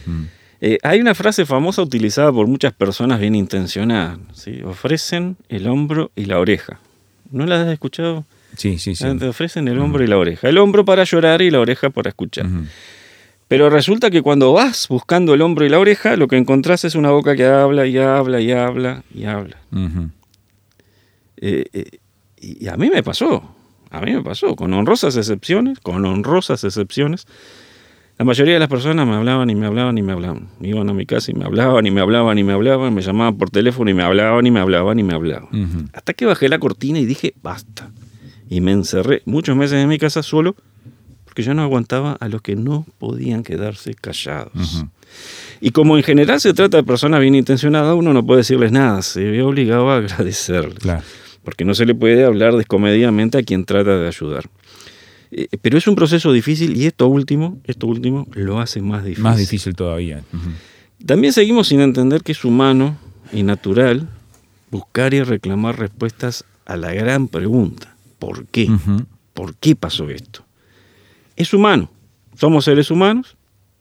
Eh, 0.62 0.80
hay 0.82 1.00
una 1.00 1.14
frase 1.14 1.46
famosa 1.46 1.84
utilizada 1.84 2.32
por 2.32 2.48
muchas 2.48 2.74
personas 2.74 3.20
bien 3.20 3.36
intencionadas. 3.36 4.18
¿sí? 4.34 4.64
Ofrecen 4.64 5.38
el 5.48 5.68
hombro 5.68 6.10
y 6.16 6.26
la 6.26 6.40
oreja. 6.40 6.80
¿No 7.30 7.46
la 7.46 7.62
has 7.62 7.68
escuchado? 7.68 8.26
Sí, 8.58 8.78
sí, 8.80 8.96
sí. 8.96 9.06
Te 9.18 9.28
ofrecen 9.28 9.68
el 9.68 9.80
hombro 9.80 10.04
y 10.04 10.08
la 10.08 10.18
oreja. 10.18 10.50
El 10.50 10.58
hombro 10.58 10.86
para 10.86 11.04
llorar 11.04 11.42
y 11.42 11.52
la 11.52 11.60
oreja 11.60 11.90
para 11.90 12.10
escuchar. 12.10 12.48
Pero 13.48 13.70
resulta 13.70 14.10
que 14.10 14.22
cuando 14.22 14.54
vas 14.54 14.88
buscando 14.88 15.34
el 15.36 15.42
hombro 15.42 15.66
y 15.66 15.70
la 15.70 15.80
oreja, 15.80 16.16
lo 16.16 16.28
que 16.28 16.38
encontrás 16.38 16.84
es 16.84 16.96
una 16.96 17.12
boca 17.12 17.36
que 17.36 17.46
habla 17.46 17.86
y 17.86 17.98
habla 17.98 18.42
y 18.42 18.52
habla 18.52 19.04
y 19.14 19.26
habla. 19.26 19.58
Eh, 21.38 21.66
eh, 21.74 21.86
y 22.38 22.68
a 22.68 22.76
mí 22.76 22.90
me 22.90 23.04
pasó, 23.04 23.56
a 23.92 24.02
mí 24.02 24.14
me 24.14 24.24
pasó, 24.24 24.56
con 24.56 24.74
honrosas 24.74 25.16
excepciones, 25.18 25.80
con 25.80 26.06
honrosas 26.06 26.64
excepciones. 26.64 27.28
La 28.18 28.26
mayoría 28.26 28.54
de 28.54 28.60
las 28.62 28.70
personas 28.70 29.06
me 29.06 29.14
hablaban 29.14 29.50
y 29.50 29.56
me 29.56 29.68
hablaban 29.68 29.98
y 29.98 30.02
me 30.02 30.14
hablaban. 30.14 30.48
Iban 30.62 30.90
a 30.90 30.94
mi 30.94 31.06
casa 31.06 31.32
y 31.32 31.34
me 31.34 31.46
hablaban 31.46 31.86
y 31.86 31.92
me 31.92 32.02
hablaban 32.02 32.40
y 32.40 32.44
me 32.44 32.54
hablaban, 32.54 32.94
me 32.94 33.02
llamaban 33.02 33.38
por 33.38 33.50
teléfono 33.50 33.92
y 33.92 33.94
me 33.94 34.04
hablaban 34.04 34.48
y 34.48 34.52
me 34.52 34.60
hablaban 34.62 34.98
y 34.98 35.04
me 35.04 35.14
hablaban. 35.14 35.90
Hasta 35.94 36.14
que 36.14 36.26
bajé 36.26 36.50
la 36.50 36.58
cortina 36.58 36.98
y 36.98 37.06
dije, 37.06 37.34
basta 37.44 37.92
y 38.50 38.62
me 38.62 38.72
encerré 38.72 39.22
muchos 39.26 39.56
meses 39.56 39.82
en 39.82 39.88
mi 39.88 39.98
casa 39.98 40.24
solo 40.24 40.56
porque 41.26 41.44
yo 41.44 41.54
no 41.54 41.64
aguantaba 41.64 42.14
a 42.14 42.30
los 42.30 42.42
que 42.42 42.56
no 42.56 42.86
podían 42.98 43.44
quedarse 43.44 43.94
callados. 43.94 44.86
Y 45.60 45.72
como 45.72 45.98
en 45.98 46.04
general 46.04 46.40
se 46.40 46.54
trata 46.54 46.78
de 46.78 46.84
personas 46.84 47.20
bien 47.20 47.36
intencionadas, 47.36 47.94
uno 47.94 48.14
no 48.14 48.26
puede 48.26 48.40
decirles 48.40 48.72
nada, 48.72 49.02
se 49.02 49.22
ve 49.24 49.42
obligado 49.42 49.90
a 49.90 49.98
agradecerles. 49.98 50.86
Porque 51.44 51.66
no 51.66 51.76
se 51.76 51.86
le 51.86 51.94
puede 51.94 52.24
hablar 52.24 52.56
descomedidamente 52.56 53.38
a 53.38 53.44
quien 53.44 53.66
trata 53.66 53.98
de 53.98 54.08
ayudar. 54.08 54.46
Eh, 55.32 55.50
pero 55.62 55.78
es 55.78 55.88
un 55.88 55.96
proceso 55.96 56.32
difícil 56.32 56.78
y 56.78 56.86
esto 56.86 57.08
último, 57.08 57.60
esto 57.66 57.88
último 57.88 58.28
lo 58.34 58.62
hace 58.62 58.82
más 58.82 59.04
difícil. 59.04 59.24
Más 59.24 59.38
difícil 59.38 59.76
todavía. 59.76 60.24
También 61.06 61.34
seguimos 61.34 61.68
sin 61.68 61.82
entender 61.82 62.24
que 62.24 62.32
es 62.32 62.46
humano 62.46 62.98
y 63.34 63.44
natural 63.44 64.08
buscar 64.72 65.14
y 65.14 65.22
reclamar 65.22 65.78
respuestas 65.78 66.46
a 66.66 66.78
la 66.78 66.94
gran 66.94 67.28
pregunta. 67.28 67.95
¿Por 68.20 68.46
qué? 68.48 68.70
¿Por 69.34 69.56
qué 69.56 69.76
pasó 69.76 70.10
esto? 70.10 70.46
Es 71.36 71.54
humano. 71.54 71.90
Somos 72.36 72.66
seres 72.66 72.92
humanos, 72.92 73.38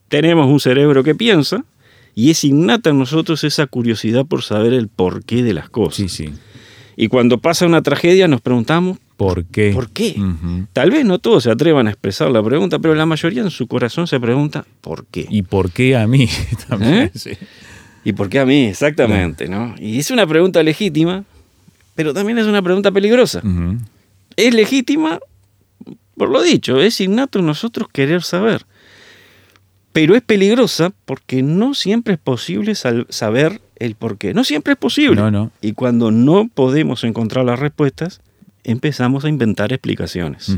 tenemos 0.07 0.47
un 0.47 0.59
cerebro 0.59 1.03
que 1.03 1.15
piensa 1.15 1.65
y 2.13 2.29
es 2.29 2.43
innata 2.43 2.89
en 2.89 2.99
nosotros 2.99 3.43
esa 3.43 3.67
curiosidad 3.67 4.25
por 4.25 4.43
saber 4.43 4.73
el 4.73 4.87
porqué 4.87 5.43
de 5.43 5.53
las 5.53 5.69
cosas. 5.69 5.95
Sí, 5.95 6.09
sí. 6.09 6.33
Y 6.95 7.09
cuando 7.09 7.39
pasa 7.39 7.65
una 7.65 7.81
tragedia 7.81 8.27
nos 8.29 8.39
preguntamos, 8.39 8.97
¿por 9.17 9.43
qué? 9.45 9.71
¿Por 9.73 9.89
qué? 9.89 10.15
Tal 10.71 10.91
vez 10.91 11.03
no 11.03 11.19
todos 11.19 11.43
se 11.43 11.51
atrevan 11.51 11.87
a 11.87 11.89
expresar 11.89 12.31
la 12.31 12.41
pregunta, 12.41 12.79
pero 12.79 12.95
la 12.95 13.05
mayoría 13.05 13.41
en 13.41 13.51
su 13.51 13.67
corazón 13.67 14.07
se 14.07 14.19
pregunta, 14.19 14.65
¿por 14.79 15.05
qué? 15.07 15.25
¿Y 15.29 15.41
por 15.41 15.71
qué 15.71 15.97
a 15.97 16.07
mí? 16.07 16.29
También, 16.69 17.11
¿Eh? 17.13 17.37
¿Y 18.05 18.13
por 18.13 18.29
qué 18.29 18.39
a 18.39 18.45
mí? 18.45 18.65
Exactamente, 18.67 19.49
¿no? 19.49 19.75
Y 19.77 19.99
es 19.99 20.11
una 20.11 20.25
pregunta 20.25 20.63
legítima, 20.63 21.25
pero 21.95 22.13
también 22.13 22.37
es 22.37 22.45
una 22.45 22.61
pregunta 22.61 22.91
peligrosa 22.91 23.41
es 24.37 24.53
legítima 24.53 25.19
por 26.15 26.29
lo 26.29 26.41
dicho, 26.41 26.81
es 26.81 27.01
innato 27.01 27.39
en 27.39 27.45
nosotros 27.45 27.87
querer 27.91 28.23
saber. 28.23 28.65
Pero 29.91 30.15
es 30.15 30.21
peligrosa 30.21 30.91
porque 31.05 31.41
no 31.41 31.73
siempre 31.73 32.15
es 32.15 32.19
posible 32.19 32.73
saber 32.75 33.61
el 33.77 33.95
por 33.95 34.17
qué. 34.17 34.33
No 34.33 34.43
siempre 34.43 34.73
es 34.73 34.79
posible. 34.79 35.49
Y 35.61 35.73
cuando 35.73 36.11
no 36.11 36.49
podemos 36.53 37.03
encontrar 37.03 37.45
las 37.45 37.59
respuestas, 37.59 38.21
empezamos 38.63 39.23
a 39.23 39.29
inventar 39.29 39.71
explicaciones. 39.71 40.55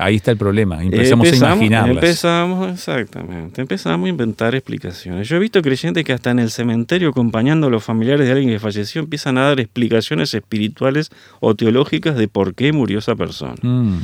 Ahí 0.00 0.14
está 0.14 0.30
el 0.30 0.36
problema, 0.36 0.80
empezamos, 0.80 1.26
a 1.26 1.36
imaginarlas. 1.36 1.96
Empezamos, 1.96 2.72
exactamente, 2.72 3.60
empezamos 3.60 4.06
a 4.06 4.08
inventar 4.08 4.54
explicaciones. 4.54 5.28
Yo 5.28 5.36
he 5.36 5.40
visto 5.40 5.60
creyentes 5.60 6.04
que 6.04 6.12
hasta 6.12 6.30
en 6.30 6.38
el 6.38 6.52
cementerio, 6.52 7.08
acompañando 7.08 7.66
a 7.66 7.70
los 7.70 7.82
familiares 7.82 8.24
de 8.24 8.32
alguien 8.32 8.50
que 8.50 8.60
falleció, 8.60 9.00
empiezan 9.00 9.38
a 9.38 9.48
dar 9.48 9.58
explicaciones 9.58 10.32
espirituales 10.34 11.10
o 11.40 11.56
teológicas 11.56 12.16
de 12.16 12.28
por 12.28 12.54
qué 12.54 12.72
murió 12.72 13.00
esa 13.00 13.16
persona. 13.16 13.56
Mm. 13.60 13.98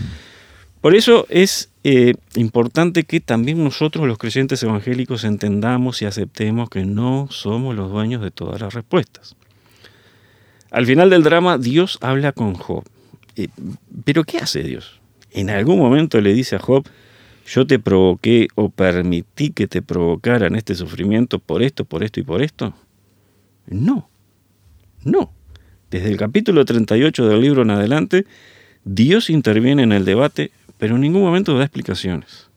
Por 0.81 0.97
eso 0.97 1.27
es 1.31 1.71
eh, 1.85 2.15
importante 2.35 3.05
que 3.05 3.21
también 3.21 3.63
nosotros, 3.63 4.09
los 4.09 4.19
creyentes 4.19 4.61
evangélicos, 4.65 5.23
entendamos 5.23 6.03
y 6.03 6.07
aceptemos 6.07 6.71
que 6.71 6.85
no 6.85 7.29
somos 7.31 7.77
los 7.77 7.93
dueños 7.93 8.21
de 8.21 8.33
todas 8.33 8.61
las 8.61 8.75
respuestas. 8.75 9.37
Al 10.73 10.87
final 10.87 11.09
del 11.09 11.23
drama, 11.23 11.57
Dios 11.57 11.99
habla 12.01 12.33
con 12.33 12.55
Job. 12.55 12.83
Eh, 13.37 13.47
¿Pero 14.05 14.25
qué 14.25 14.39
hace 14.39 14.65
Dios? 14.65 15.01
En 15.35 15.51
algún 15.51 15.79
momento 15.79 16.21
le 16.21 16.33
dice 16.33 16.57
a 16.57 16.61
Job, 16.61 16.89
yo 17.47 17.67
te 17.67 17.79
provoqué 17.79 18.49
o 18.55 18.71
permití 18.71 19.51
que 19.51 19.67
te 19.67 19.83
provocaran 19.83 20.55
este 20.55 20.75
sufrimiento 20.75 21.39
por 21.41 21.63
esto, 21.63 21.85
por 21.85 22.03
esto 22.03 22.21
y 22.21 22.23
por 22.23 22.41
esto. 22.41 22.73
No, 23.67 24.09
no. 25.03 25.33
Desde 25.91 26.11
el 26.11 26.17
capítulo 26.17 26.65
38 26.65 27.29
del 27.29 27.41
libro 27.41 27.63
en 27.63 27.71
adelante, 27.71 28.27
Dios 28.85 29.29
interviene 29.29 29.83
en 29.83 29.93
el 29.93 30.05
debate, 30.05 30.53
pero 30.79 30.95
en 30.95 31.03
ningún 31.03 31.23
momento 31.23 31.57
da 31.59 31.65
explicaciones. 31.65 32.49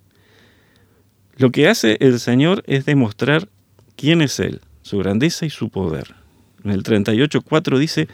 Lo 1.36 1.52
que 1.52 1.68
hace 1.68 1.98
el 2.00 2.20
Señor 2.20 2.64
es 2.68 2.86
demostrar 2.86 3.50
quién 3.96 4.22
es 4.22 4.40
Él, 4.40 4.62
su 4.84 5.00
grandeza 5.00 5.46
y 5.46 5.50
su 5.50 5.70
poder. 5.70 6.16
En 6.64 6.72
el 6.72 6.84
38.4 6.84 7.78
dice, 7.78 8.08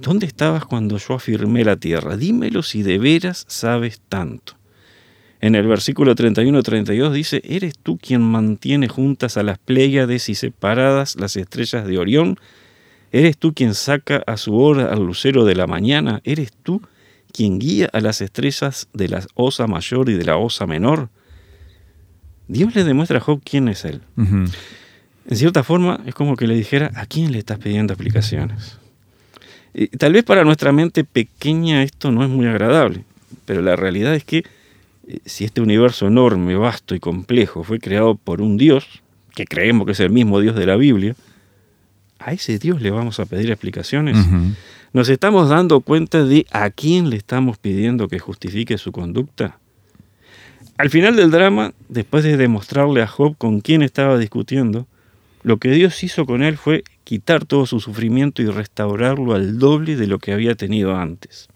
¿dónde 0.00 0.26
estabas 0.26 0.64
cuando 0.64 0.98
yo 0.98 1.14
afirmé 1.14 1.64
la 1.64 1.76
tierra? 1.76 2.16
Dímelo 2.16 2.62
si 2.62 2.82
de 2.82 2.98
veras 2.98 3.44
sabes 3.48 4.00
tanto. 4.08 4.54
En 5.40 5.54
el 5.54 5.66
versículo 5.66 6.14
31-32 6.14 7.12
dice, 7.12 7.42
¿eres 7.44 7.78
tú 7.78 7.98
quien 7.98 8.20
mantiene 8.20 8.88
juntas 8.88 9.36
a 9.36 9.42
las 9.42 9.58
Pléyades 9.58 10.28
y 10.28 10.34
separadas 10.34 11.16
las 11.16 11.36
estrellas 11.36 11.86
de 11.86 11.98
Orión? 11.98 12.38
¿Eres 13.10 13.38
tú 13.38 13.54
quien 13.54 13.74
saca 13.74 14.22
a 14.26 14.36
su 14.36 14.56
hora 14.56 14.92
al 14.92 15.04
lucero 15.04 15.44
de 15.44 15.54
la 15.54 15.66
mañana? 15.66 16.20
¿Eres 16.24 16.52
tú 16.62 16.82
quien 17.32 17.58
guía 17.58 17.88
a 17.92 18.00
las 18.00 18.20
estrellas 18.20 18.88
de 18.92 19.08
la 19.08 19.22
osa 19.34 19.66
mayor 19.66 20.10
y 20.10 20.14
de 20.14 20.24
la 20.24 20.36
osa 20.36 20.66
menor? 20.66 21.08
Dios 22.48 22.74
le 22.74 22.84
demuestra 22.84 23.18
a 23.18 23.20
Job 23.20 23.40
quién 23.42 23.68
es 23.68 23.84
él. 23.84 24.02
En 24.16 25.36
cierta 25.36 25.62
forma 25.62 26.00
es 26.04 26.14
como 26.14 26.36
que 26.36 26.46
le 26.46 26.54
dijera, 26.54 26.90
¿a 26.96 27.06
quién 27.06 27.32
le 27.32 27.38
estás 27.38 27.58
pidiendo 27.58 27.94
explicaciones? 27.94 28.79
Tal 29.98 30.12
vez 30.12 30.24
para 30.24 30.44
nuestra 30.44 30.72
mente 30.72 31.04
pequeña 31.04 31.82
esto 31.82 32.10
no 32.10 32.24
es 32.24 32.28
muy 32.28 32.46
agradable, 32.46 33.04
pero 33.44 33.62
la 33.62 33.76
realidad 33.76 34.14
es 34.14 34.24
que 34.24 34.44
eh, 35.06 35.18
si 35.24 35.44
este 35.44 35.60
universo 35.60 36.06
enorme, 36.06 36.56
vasto 36.56 36.94
y 36.94 37.00
complejo 37.00 37.62
fue 37.62 37.78
creado 37.78 38.16
por 38.16 38.40
un 38.40 38.56
Dios, 38.56 39.02
que 39.34 39.44
creemos 39.44 39.86
que 39.86 39.92
es 39.92 40.00
el 40.00 40.10
mismo 40.10 40.40
Dios 40.40 40.56
de 40.56 40.66
la 40.66 40.76
Biblia, 40.76 41.14
a 42.18 42.32
ese 42.32 42.58
Dios 42.58 42.82
le 42.82 42.90
vamos 42.90 43.18
a 43.20 43.26
pedir 43.26 43.50
explicaciones. 43.50 44.16
¿Nos 44.92 45.08
estamos 45.08 45.48
dando 45.48 45.80
cuenta 45.80 46.24
de 46.24 46.46
a 46.50 46.70
quién 46.70 47.08
le 47.08 47.16
estamos 47.16 47.58
pidiendo 47.58 48.08
que 48.08 48.18
justifique 48.18 48.76
su 48.76 48.92
conducta? 48.92 49.58
Al 50.76 50.90
final 50.90 51.16
del 51.16 51.30
drama, 51.30 51.72
después 51.88 52.24
de 52.24 52.36
demostrarle 52.36 53.02
a 53.02 53.06
Job 53.06 53.36
con 53.38 53.60
quién 53.60 53.82
estaba 53.82 54.18
discutiendo, 54.18 54.86
lo 55.42 55.58
que 55.58 55.70
Dios 55.70 56.02
hizo 56.02 56.26
con 56.26 56.42
él 56.42 56.56
fue 56.56 56.84
quitar 57.10 57.44
todo 57.44 57.66
su 57.66 57.80
sufrimiento 57.80 58.40
y 58.40 58.46
restaurarlo 58.46 59.34
al 59.34 59.58
doble 59.58 59.96
de 59.96 60.06
lo 60.06 60.20
que 60.20 60.32
había 60.32 60.54
tenido 60.54 60.94
antes. 60.96 61.48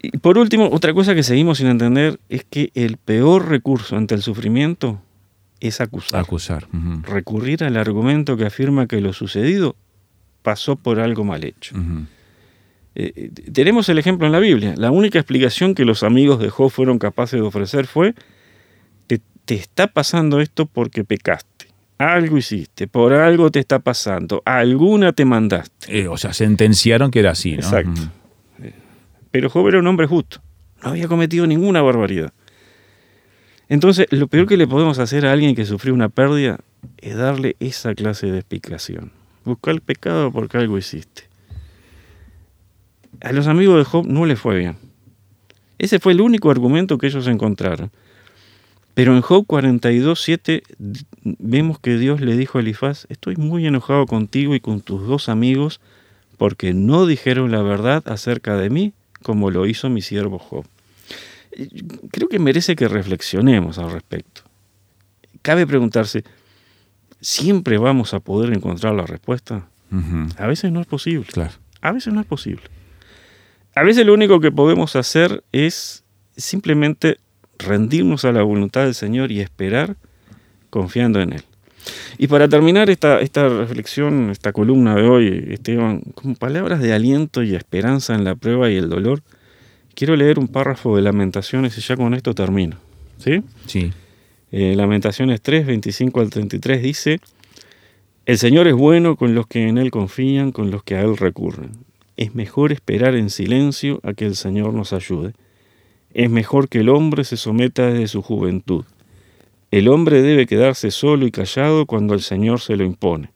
Y 0.00 0.18
por 0.18 0.38
último, 0.38 0.68
otra 0.70 0.94
cosa 0.94 1.16
que 1.16 1.24
seguimos 1.24 1.58
sin 1.58 1.66
entender 1.66 2.20
es 2.28 2.44
que 2.44 2.70
el 2.76 2.96
peor 2.96 3.48
recurso 3.48 3.96
ante 3.96 4.14
el 4.14 4.22
sufrimiento 4.22 5.02
es 5.58 5.80
acusar. 5.80 6.20
Acusar. 6.20 6.68
Recurrir 7.02 7.64
al 7.64 7.76
argumento 7.76 8.36
que 8.36 8.46
afirma 8.46 8.86
que 8.86 9.00
lo 9.00 9.12
sucedido 9.12 9.74
pasó 10.42 10.76
por 10.76 11.00
algo 11.00 11.24
mal 11.24 11.42
hecho. 11.42 11.74
Eh, 12.94 13.12
eh, 13.16 13.30
tenemos 13.52 13.88
el 13.88 13.98
ejemplo 13.98 14.28
en 14.28 14.32
la 14.32 14.38
Biblia. 14.38 14.74
La 14.76 14.92
única 14.92 15.18
explicación 15.18 15.74
que 15.74 15.84
los 15.84 16.04
amigos 16.04 16.38
de 16.38 16.50
Job 16.50 16.70
fueron 16.70 17.00
capaces 17.00 17.40
de 17.40 17.44
ofrecer 17.44 17.88
fue, 17.88 18.14
te, 19.08 19.20
te 19.44 19.56
está 19.56 19.88
pasando 19.88 20.40
esto 20.40 20.66
porque 20.66 21.02
pecaste. 21.02 21.49
Algo 22.00 22.38
hiciste, 22.38 22.88
por 22.88 23.12
algo 23.12 23.50
te 23.50 23.58
está 23.58 23.78
pasando, 23.78 24.40
alguna 24.46 25.12
te 25.12 25.26
mandaste. 25.26 26.00
Eh, 26.00 26.08
o 26.08 26.16
sea, 26.16 26.32
sentenciaron 26.32 27.10
que 27.10 27.18
era 27.18 27.32
así, 27.32 27.52
¿no? 27.52 27.58
Exacto. 27.58 28.00
Pero 29.30 29.50
Job 29.50 29.68
era 29.68 29.80
un 29.80 29.86
hombre 29.86 30.06
justo, 30.06 30.40
no 30.82 30.90
había 30.92 31.08
cometido 31.08 31.46
ninguna 31.46 31.82
barbaridad. 31.82 32.32
Entonces, 33.68 34.06
lo 34.12 34.28
peor 34.28 34.46
que 34.46 34.56
le 34.56 34.66
podemos 34.66 34.98
hacer 34.98 35.26
a 35.26 35.32
alguien 35.32 35.54
que 35.54 35.66
sufrió 35.66 35.92
una 35.92 36.08
pérdida 36.08 36.60
es 36.96 37.16
darle 37.16 37.56
esa 37.60 37.94
clase 37.94 38.28
de 38.28 38.38
explicación. 38.38 39.12
Buscar 39.44 39.74
el 39.74 39.82
pecado 39.82 40.32
porque 40.32 40.56
algo 40.56 40.78
hiciste. 40.78 41.24
A 43.20 43.32
los 43.32 43.46
amigos 43.46 43.76
de 43.76 43.84
Job 43.84 44.06
no 44.06 44.24
le 44.24 44.36
fue 44.36 44.58
bien. 44.58 44.78
Ese 45.76 45.98
fue 45.98 46.14
el 46.14 46.22
único 46.22 46.50
argumento 46.50 46.96
que 46.96 47.08
ellos 47.08 47.26
encontraron. 47.26 47.90
Pero 49.00 49.16
en 49.16 49.22
Job 49.22 49.46
42, 49.46 50.20
7 50.20 50.62
vemos 51.22 51.78
que 51.78 51.96
Dios 51.96 52.20
le 52.20 52.36
dijo 52.36 52.58
a 52.58 52.60
Elifaz, 52.60 53.06
estoy 53.08 53.34
muy 53.36 53.66
enojado 53.66 54.04
contigo 54.04 54.54
y 54.54 54.60
con 54.60 54.82
tus 54.82 55.06
dos 55.06 55.30
amigos 55.30 55.80
porque 56.36 56.74
no 56.74 57.06
dijeron 57.06 57.50
la 57.50 57.62
verdad 57.62 58.02
acerca 58.04 58.58
de 58.58 58.68
mí 58.68 58.92
como 59.22 59.50
lo 59.50 59.64
hizo 59.64 59.88
mi 59.88 60.02
siervo 60.02 60.38
Job. 60.38 60.66
Creo 62.10 62.28
que 62.28 62.38
merece 62.38 62.76
que 62.76 62.88
reflexionemos 62.88 63.78
al 63.78 63.90
respecto. 63.90 64.42
Cabe 65.40 65.66
preguntarse, 65.66 66.22
¿siempre 67.22 67.78
vamos 67.78 68.12
a 68.12 68.20
poder 68.20 68.52
encontrar 68.52 68.94
la 68.94 69.06
respuesta? 69.06 69.66
A 70.36 70.46
veces 70.46 70.72
no 70.72 70.82
es 70.82 70.86
posible. 70.86 71.24
Claro. 71.32 71.54
A 71.80 71.92
veces 71.92 72.12
no 72.12 72.20
es 72.20 72.26
posible. 72.26 72.64
A 73.74 73.82
veces 73.82 74.04
lo 74.04 74.12
único 74.12 74.40
que 74.40 74.52
podemos 74.52 74.94
hacer 74.94 75.42
es 75.52 76.04
simplemente 76.36 77.16
rendirnos 77.62 78.24
a 78.24 78.32
la 78.32 78.42
voluntad 78.42 78.84
del 78.84 78.94
Señor 78.94 79.30
y 79.30 79.40
esperar 79.40 79.96
confiando 80.70 81.20
en 81.20 81.34
Él. 81.34 81.42
Y 82.18 82.26
para 82.26 82.48
terminar 82.48 82.90
esta, 82.90 83.20
esta 83.20 83.48
reflexión, 83.48 84.30
esta 84.30 84.52
columna 84.52 84.94
de 84.94 85.02
hoy, 85.02 85.46
Esteban, 85.50 86.02
con 86.14 86.36
palabras 86.36 86.80
de 86.80 86.92
aliento 86.92 87.42
y 87.42 87.54
esperanza 87.54 88.14
en 88.14 88.24
la 88.24 88.34
prueba 88.34 88.70
y 88.70 88.76
el 88.76 88.88
dolor, 88.88 89.22
quiero 89.94 90.16
leer 90.16 90.38
un 90.38 90.48
párrafo 90.48 90.96
de 90.96 91.02
Lamentaciones 91.02 91.76
y 91.78 91.80
ya 91.80 91.96
con 91.96 92.14
esto 92.14 92.34
termino. 92.34 92.76
¿Sí? 93.18 93.42
Sí. 93.66 93.92
Eh, 94.52 94.74
Lamentaciones 94.76 95.40
3, 95.40 95.66
25 95.66 96.20
al 96.20 96.30
33 96.30 96.82
dice, 96.82 97.20
El 98.26 98.38
Señor 98.38 98.66
es 98.66 98.74
bueno 98.74 99.16
con 99.16 99.34
los 99.34 99.46
que 99.46 99.68
en 99.68 99.78
Él 99.78 99.90
confían, 99.90 100.52
con 100.52 100.70
los 100.70 100.82
que 100.82 100.96
a 100.96 101.02
Él 101.02 101.16
recurren. 101.16 101.70
Es 102.16 102.34
mejor 102.34 102.72
esperar 102.72 103.14
en 103.14 103.30
silencio 103.30 104.00
a 104.02 104.12
que 104.12 104.26
el 104.26 104.36
Señor 104.36 104.74
nos 104.74 104.92
ayude. 104.92 105.32
Es 106.12 106.28
mejor 106.28 106.68
que 106.68 106.80
el 106.80 106.88
hombre 106.88 107.24
se 107.24 107.36
someta 107.36 107.86
desde 107.86 108.08
su 108.08 108.22
juventud. 108.22 108.84
El 109.70 109.88
hombre 109.88 110.22
debe 110.22 110.46
quedarse 110.46 110.90
solo 110.90 111.26
y 111.26 111.30
callado 111.30 111.86
cuando 111.86 112.14
el 112.14 112.20
Señor 112.20 112.60
se 112.60 112.76
lo 112.76 112.84
impone. 112.84 113.30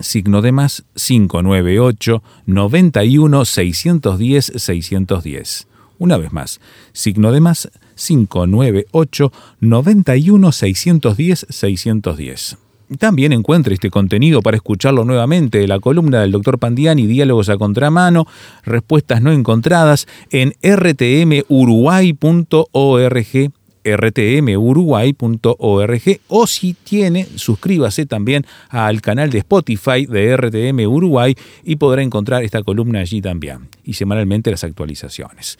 signo 0.00 0.42
de 0.42 0.52
más 0.52 0.84
598 0.94 2.22
91 2.46 3.44
610 3.44 4.52
610. 4.56 5.66
Una 5.98 6.16
vez 6.16 6.32
más, 6.32 6.60
signo 6.92 7.32
de 7.32 7.40
más 7.40 7.70
598 7.96 9.32
91 9.60 10.52
610 10.52 11.46
610. 11.48 12.58
También 12.96 13.34
encuentre 13.34 13.74
este 13.74 13.90
contenido 13.90 14.40
para 14.40 14.56
escucharlo 14.56 15.04
nuevamente, 15.04 15.68
la 15.68 15.78
columna 15.78 16.22
del 16.22 16.32
Dr. 16.32 16.58
Pandiani, 16.58 17.06
Diálogos 17.06 17.50
a 17.50 17.58
Contramano, 17.58 18.26
Respuestas 18.64 19.20
no 19.20 19.30
encontradas, 19.30 20.08
en 20.30 20.54
rtmuruguay.org 20.62 23.52
rtmuruguay.org 23.84 26.20
o 26.28 26.46
si 26.46 26.74
tiene, 26.74 27.26
suscríbase 27.36 28.06
también 28.06 28.46
al 28.68 29.00
canal 29.00 29.30
de 29.30 29.38
Spotify 29.38 30.06
de 30.06 30.36
RTM 30.36 30.86
Uruguay 30.86 31.34
y 31.64 31.76
podrá 31.76 32.02
encontrar 32.02 32.44
esta 32.44 32.62
columna 32.62 33.00
allí 33.00 33.20
también 33.20 33.68
y 33.84 33.94
semanalmente 33.94 34.50
las 34.50 34.64
actualizaciones. 34.64 35.58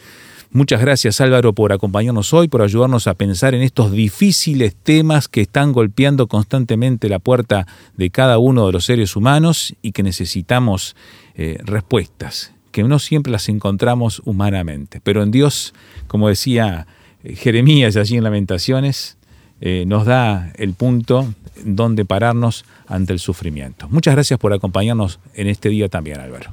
Muchas 0.51 0.81
gracias 0.81 1.21
Álvaro 1.21 1.53
por 1.53 1.75
acompañarnos 1.75 2.33
hoy, 2.33 2.49
por 2.49 2.63
ayudarnos 2.63 3.07
a 3.07 3.13
pensar 3.13 3.55
en 3.55 3.61
estos 3.61 3.93
difíciles 3.93 4.75
temas 4.75 5.29
que 5.29 5.43
están 5.43 5.73
golpeando 5.73 6.27
constantemente 6.27 7.11
la 7.11 7.19
puerta 7.19 7.67
de 7.99 8.09
cada 8.09 8.39
uno 8.39 8.67
de 8.67 8.73
los 8.73 8.87
seres 8.87 9.15
humanos 9.15 9.75
y 9.83 9.93
que 9.93 10.03
necesitamos 10.03 10.97
eh, 11.35 11.59
respuestas, 11.63 12.53
que 12.73 12.83
no 12.83 12.99
siempre 12.99 13.31
las 13.31 13.51
encontramos 13.51 14.23
humanamente. 14.25 15.03
Pero 15.05 15.23
en 15.23 15.31
Dios, 15.31 15.75
como 16.07 16.29
decía 16.29 16.87
Jeremías 17.25 17.97
allí 17.97 18.17
en 18.17 18.25
Lamentaciones, 18.25 19.19
eh, 19.61 19.85
nos 19.87 20.07
da 20.07 20.53
el 20.57 20.75
punto 20.75 21.35
donde 21.65 22.05
pararnos 22.05 22.65
ante 22.87 23.13
el 23.13 23.19
sufrimiento. 23.19 23.89
Muchas 23.89 24.15
gracias 24.15 24.39
por 24.39 24.53
acompañarnos 24.53 25.19
en 25.35 25.49
este 25.49 25.69
día 25.69 25.89
también, 25.89 26.21
Álvaro. 26.21 26.53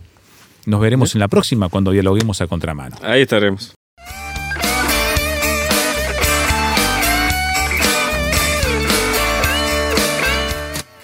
Nos 0.66 0.82
veremos 0.82 1.14
en 1.14 1.20
la 1.20 1.28
próxima 1.28 1.70
cuando 1.70 1.92
dialoguemos 1.92 2.42
a 2.42 2.48
contramano. 2.48 2.96
Ahí 3.04 3.22
estaremos. 3.22 3.76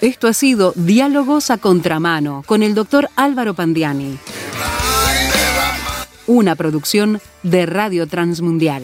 Esto 0.00 0.26
ha 0.26 0.32
sido 0.32 0.72
Diálogos 0.74 1.52
a 1.52 1.58
Contramano 1.58 2.42
con 2.46 2.64
el 2.64 2.74
doctor 2.74 3.08
Álvaro 3.14 3.54
Pandiani. 3.54 4.18
Una 6.26 6.56
producción 6.56 7.20
de 7.44 7.66
Radio 7.66 8.08
Transmundial. 8.08 8.82